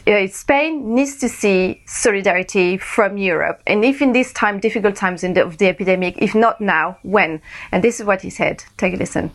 uh, 0.07 0.27
Spain 0.29 0.95
needs 0.95 1.17
to 1.17 1.29
see 1.29 1.83
solidarity 1.87 2.77
from 2.77 3.17
Europe. 3.17 3.63
And 3.67 3.85
if 3.85 4.01
in 4.01 4.13
this 4.13 4.33
time, 4.33 4.61
difficult 4.61 4.97
times 4.97 5.25
in 5.25 5.35
the, 5.35 5.45
of 5.45 5.59
the 5.59 5.67
epidemic, 5.67 6.17
if 6.19 6.35
not 6.35 6.61
now, 6.61 6.99
when? 7.03 7.41
And 7.73 7.83
this 7.83 8.01
is 8.01 8.07
what 8.07 8.23
he 8.23 8.31
said. 8.31 8.65
Take 8.77 8.95
a 8.95 8.97
listen. 8.97 9.31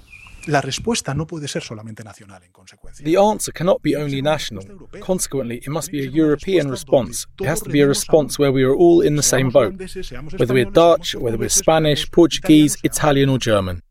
La 0.48 0.62
respuesta 0.62 1.14
no 1.14 1.28
puede 1.28 1.48
ser 1.48 1.62
solamente 1.62 2.04
nacional 2.04 2.44
en 2.44 2.52
consecuencia. 2.52 3.04
The 3.04 3.18
answer 3.18 3.54
cannot 3.54 3.82
be 3.82 3.96
only 3.96 4.22
national. 4.22 4.64
Consequently, 5.00 5.58
it 5.58 5.70
must 5.70 5.92
be 5.92 6.00
a 6.00 6.10
European 6.10 6.70
response. 6.70 7.28
It 7.40 7.48
has 7.48 7.62
to 7.62 7.70
be 7.70 7.82
a 7.82 7.88
response 7.88 8.40
where 8.40 8.52
we 8.52 8.64
are 8.64 8.74
all 8.74 9.02
in 9.06 9.16
the 9.16 9.24
same 9.24 9.50
boat, 9.50 9.74
whether 10.38 10.54
we're 10.54 10.66
Dutch, 10.66 11.16
whether 11.16 11.38
we're 11.38 11.50
Spanish, 11.50 12.10
Portuguese, 12.12 12.78
Italian, 12.84 13.30
or 13.30 13.38
German. 13.38 13.82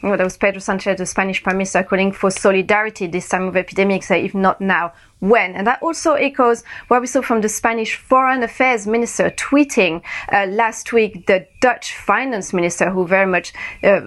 Well, 0.00 0.16
that 0.16 0.22
was 0.22 0.36
Pedro 0.36 0.60
Sanchez, 0.60 0.98
the 0.98 1.06
Spanish 1.06 1.42
Prime 1.42 1.56
Minister, 1.56 1.82
calling 1.82 2.12
for 2.12 2.30
solidarity 2.30 3.08
this 3.08 3.28
time 3.28 3.48
of 3.48 3.56
epidemics, 3.56 4.12
uh, 4.12 4.14
if 4.14 4.32
not 4.32 4.60
now, 4.60 4.92
when. 5.20 5.54
And 5.54 5.66
that 5.66 5.82
also 5.82 6.14
echoes 6.14 6.62
what 6.88 7.00
we 7.00 7.06
saw 7.06 7.22
from 7.22 7.40
the 7.40 7.48
Spanish 7.48 7.96
Foreign 7.96 8.42
Affairs 8.42 8.86
Minister 8.86 9.30
tweeting 9.30 10.02
uh, 10.32 10.46
last 10.46 10.92
week 10.92 11.26
the 11.26 11.46
Dutch 11.60 11.96
Finance 11.96 12.52
Minister, 12.52 12.90
who 12.90 13.06
very 13.06 13.26
much 13.26 13.52
uh, 13.82 14.02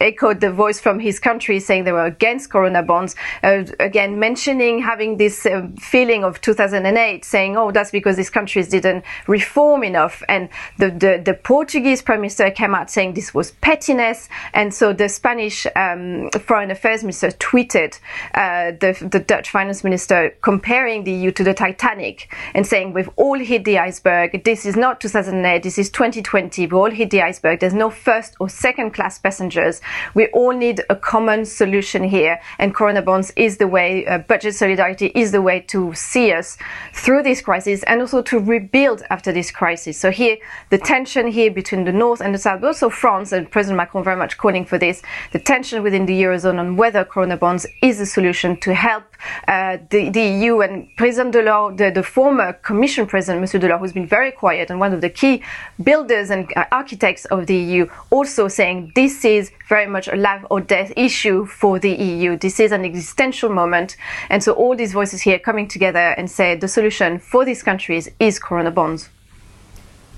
echoed 0.00 0.40
the 0.40 0.50
voice 0.50 0.80
from 0.80 0.98
his 1.00 1.20
country, 1.20 1.60
saying 1.60 1.84
they 1.84 1.92
were 1.92 2.06
against 2.06 2.50
Corona 2.50 2.82
bonds. 2.82 3.14
Uh, 3.42 3.64
again, 3.78 4.18
mentioning 4.18 4.80
having 4.80 5.18
this 5.18 5.44
uh, 5.44 5.68
feeling 5.78 6.24
of 6.24 6.40
2008, 6.40 7.24
saying, 7.24 7.56
oh, 7.56 7.70
that's 7.70 7.90
because 7.90 8.16
these 8.16 8.30
countries 8.30 8.68
didn't 8.68 9.04
reform 9.26 9.84
enough. 9.84 10.22
And 10.28 10.48
the, 10.78 10.90
the, 10.90 11.22
the 11.22 11.34
Portuguese 11.34 12.00
Prime 12.00 12.20
Minister 12.20 12.50
came 12.50 12.74
out 12.74 12.90
saying 12.90 13.14
this 13.14 13.34
was 13.34 13.52
pettiness. 13.52 14.28
And 14.54 14.72
so 14.72 14.92
the 14.92 15.08
Spanish 15.08 15.66
um, 15.76 16.30
Foreign 16.40 16.70
Affairs 16.70 17.02
Minister 17.02 17.28
tweeted 17.28 17.98
uh, 18.34 18.72
the, 18.80 19.08
the 19.10 19.20
Dutch 19.20 19.50
Finance 19.50 19.84
Minister 19.84 20.34
comparing 20.54 21.02
the 21.02 21.10
EU 21.10 21.32
to 21.32 21.42
the 21.42 21.52
Titanic 21.52 22.32
and 22.54 22.64
saying 22.64 22.92
we've 22.92 23.10
all 23.16 23.40
hit 23.40 23.64
the 23.64 23.76
iceberg. 23.76 24.44
This 24.44 24.64
is 24.64 24.76
not 24.76 25.00
2008. 25.00 25.64
This 25.64 25.78
is 25.78 25.90
2020. 25.90 26.68
We 26.68 26.78
all 26.78 26.92
hit 26.92 27.10
the 27.10 27.22
iceberg. 27.22 27.58
There's 27.58 27.74
no 27.74 27.90
first 27.90 28.36
or 28.38 28.48
second 28.48 28.92
class 28.92 29.18
passengers. 29.18 29.80
We 30.14 30.28
all 30.28 30.52
need 30.52 30.80
a 30.88 30.94
common 30.94 31.44
solution 31.44 32.04
here. 32.04 32.38
And 32.60 32.72
Corona 32.72 33.02
bonds 33.02 33.32
is 33.34 33.56
the 33.56 33.66
way, 33.66 34.06
uh, 34.06 34.18
budget 34.18 34.54
solidarity 34.54 35.10
is 35.22 35.32
the 35.32 35.42
way 35.42 35.58
to 35.74 35.92
see 35.94 36.30
us 36.30 36.56
through 36.92 37.24
this 37.24 37.40
crisis 37.40 37.82
and 37.88 38.00
also 38.00 38.22
to 38.22 38.38
rebuild 38.38 39.02
after 39.10 39.32
this 39.32 39.50
crisis. 39.50 39.98
So 39.98 40.12
here, 40.12 40.36
the 40.70 40.78
tension 40.78 41.26
here 41.26 41.50
between 41.50 41.82
the 41.84 41.92
North 41.92 42.20
and 42.20 42.32
the 42.32 42.38
South, 42.38 42.60
but 42.60 42.68
also 42.68 42.90
France 42.90 43.32
and 43.32 43.50
President 43.50 43.78
Macron 43.78 44.04
very 44.04 44.16
much 44.24 44.38
calling 44.38 44.64
for 44.64 44.78
this, 44.78 45.02
the 45.32 45.40
tension 45.40 45.82
within 45.82 46.06
the 46.06 46.22
Eurozone 46.22 46.60
on 46.60 46.76
whether 46.76 47.04
Corona 47.04 47.36
bonds 47.36 47.66
is 47.82 47.98
a 47.98 48.06
solution 48.06 48.56
to 48.60 48.72
help 48.72 49.02
uh, 49.48 49.78
the, 49.90 50.10
the 50.10 50.22
EU 50.22 50.43
EU 50.44 50.60
and 50.60 50.88
President 50.96 51.34
Delors, 51.34 51.76
the, 51.76 51.90
the 51.90 52.02
former 52.02 52.52
Commission 52.52 53.06
President, 53.06 53.40
Monsieur 53.40 53.60
Delors, 53.60 53.78
who's 53.78 53.92
been 53.92 54.06
very 54.06 54.30
quiet 54.30 54.70
and 54.70 54.78
one 54.78 54.92
of 54.92 55.00
the 55.00 55.10
key 55.10 55.42
builders 55.82 56.30
and 56.30 56.52
uh, 56.56 56.64
architects 56.70 57.24
of 57.26 57.46
the 57.46 57.56
EU, 57.56 57.86
also 58.10 58.48
saying 58.48 58.92
this 58.94 59.24
is 59.24 59.50
very 59.68 59.86
much 59.86 60.06
a 60.08 60.16
life 60.16 60.44
or 60.50 60.60
death 60.60 60.92
issue 60.96 61.46
for 61.46 61.78
the 61.78 61.92
EU. 61.92 62.36
This 62.36 62.60
is 62.60 62.72
an 62.72 62.84
existential 62.84 63.50
moment. 63.50 63.96
And 64.28 64.42
so 64.42 64.52
all 64.52 64.76
these 64.76 64.92
voices 64.92 65.22
here 65.22 65.38
coming 65.38 65.66
together 65.68 66.06
and 66.18 66.30
say 66.30 66.54
the 66.54 66.68
solution 66.68 67.18
for 67.18 67.44
these 67.44 67.62
countries 67.62 68.08
is 68.20 68.38
Corona 68.38 68.70
bonds. 68.70 69.08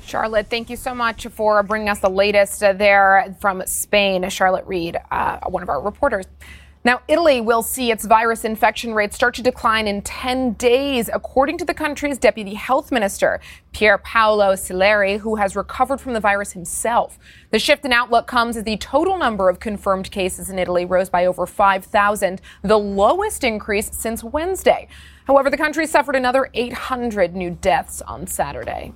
Charlotte, 0.05 0.49
thank 0.49 0.71
you 0.71 0.77
so 0.77 0.95
much 0.95 1.27
for 1.27 1.63
bringing 1.65 1.89
us 1.89 1.99
the 1.99 2.11
latest 2.11 2.63
uh, 2.63 2.73
there 2.73 3.37
from 3.41 3.63
Spain. 3.67 4.29
Charlotte 4.31 4.65
Reed, 4.67 4.97
uh, 5.11 5.41
one 5.49 5.65
of 5.65 5.69
our 5.69 5.81
reporters. 5.81 6.27
Now, 6.87 7.03
Italy 7.09 7.41
will 7.41 7.63
see 7.63 7.91
its 7.91 8.05
virus 8.05 8.45
infection 8.45 8.95
rate 8.95 9.13
start 9.13 9.35
to 9.35 9.43
decline 9.43 9.89
in 9.89 10.03
10 10.03 10.53
days, 10.53 11.11
according 11.13 11.59
to 11.59 11.65
the 11.65 11.75
country's 11.75 12.17
deputy 12.17 12.55
health 12.55 12.93
minister, 12.93 13.41
Pier 13.73 13.99
Paolo 13.99 14.53
Sileri, 14.53 15.19
who 15.19 15.35
has 15.35 15.57
recovered 15.57 16.01
from 16.01 16.13
the 16.13 16.21
virus 16.21 16.53
himself. 16.53 17.19
The 17.51 17.59
shift 17.59 17.85
in 17.85 17.93
outlook 17.93 18.29
comes 18.29 18.57
as 18.57 18.63
the 18.63 18.77
total 18.77 19.19
number 19.19 19.49
of 19.49 19.59
confirmed 19.59 20.13
cases 20.13 20.49
in 20.49 20.61
Italy 20.61 20.85
rose 20.85 21.11
by 21.11 21.27
over 21.27 21.45
5,000, 21.45 22.41
the 22.63 22.79
lowest 22.79 23.43
increase 23.43 23.91
since 23.91 24.23
Wednesday. 24.23 24.87
However, 25.27 25.51
the 25.51 25.57
country 25.57 25.89
suffered 25.89 26.15
another 26.15 26.51
800 26.55 27.35
new 27.35 27.51
deaths 27.51 28.01
on 28.01 28.29
Saturday. 28.29 28.93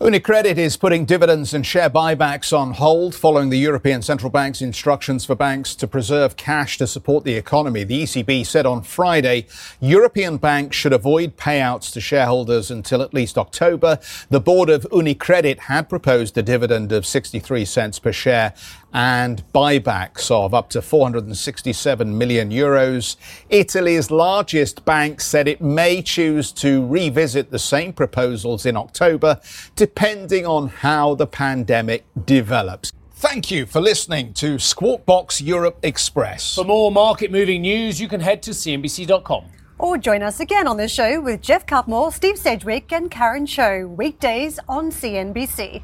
UniCredit 0.00 0.56
is 0.56 0.78
putting 0.78 1.04
dividends 1.04 1.52
and 1.52 1.66
share 1.66 1.90
buybacks 1.90 2.56
on 2.56 2.72
hold 2.72 3.14
following 3.14 3.50
the 3.50 3.58
European 3.58 4.00
Central 4.00 4.30
Bank's 4.30 4.62
instructions 4.62 5.26
for 5.26 5.34
banks 5.34 5.74
to 5.74 5.86
preserve 5.86 6.38
cash 6.38 6.78
to 6.78 6.86
support 6.86 7.24
the 7.24 7.34
economy. 7.34 7.84
The 7.84 8.04
ECB 8.04 8.46
said 8.46 8.64
on 8.64 8.80
Friday 8.80 9.46
European 9.78 10.38
banks 10.38 10.74
should 10.74 10.94
avoid 10.94 11.36
payouts 11.36 11.92
to 11.92 12.00
shareholders 12.00 12.70
until 12.70 13.02
at 13.02 13.12
least 13.12 13.36
October. 13.36 13.98
The 14.30 14.40
board 14.40 14.70
of 14.70 14.84
UniCredit 14.90 15.58
had 15.58 15.90
proposed 15.90 16.38
a 16.38 16.42
dividend 16.42 16.92
of 16.92 17.04
63 17.04 17.66
cents 17.66 17.98
per 17.98 18.10
share 18.10 18.54
and 18.92 19.42
buybacks 19.52 20.30
of 20.30 20.54
up 20.54 20.70
to 20.70 20.82
467 20.82 22.16
million 22.16 22.50
euros. 22.50 23.16
Italy's 23.48 24.10
largest 24.10 24.84
bank 24.84 25.20
said 25.20 25.48
it 25.48 25.60
may 25.60 26.02
choose 26.02 26.52
to 26.52 26.86
revisit 26.86 27.50
the 27.50 27.58
same 27.58 27.92
proposals 27.92 28.66
in 28.66 28.76
October, 28.76 29.40
depending 29.76 30.46
on 30.46 30.68
how 30.68 31.14
the 31.14 31.26
pandemic 31.26 32.04
develops. 32.24 32.92
Thank 33.12 33.50
you 33.50 33.66
for 33.66 33.82
listening 33.82 34.32
to 34.34 34.58
Squawk 34.58 35.04
Box 35.04 35.42
Europe 35.42 35.78
Express. 35.82 36.54
For 36.54 36.64
more 36.64 36.90
market 36.90 37.30
moving 37.30 37.60
news, 37.62 38.00
you 38.00 38.08
can 38.08 38.20
head 38.20 38.42
to 38.44 38.52
CNBC.com. 38.52 39.44
Or 39.78 39.98
join 39.98 40.22
us 40.22 40.40
again 40.40 40.66
on 40.66 40.78
the 40.78 40.88
show 40.88 41.20
with 41.20 41.42
Geoff 41.42 41.66
Cutmore, 41.66 42.12
Steve 42.12 42.38
Sedgwick, 42.38 42.92
and 42.92 43.10
Karen 43.10 43.46
Tso, 43.46 43.86
weekdays 43.86 44.58
on 44.68 44.90
CNBC. 44.90 45.82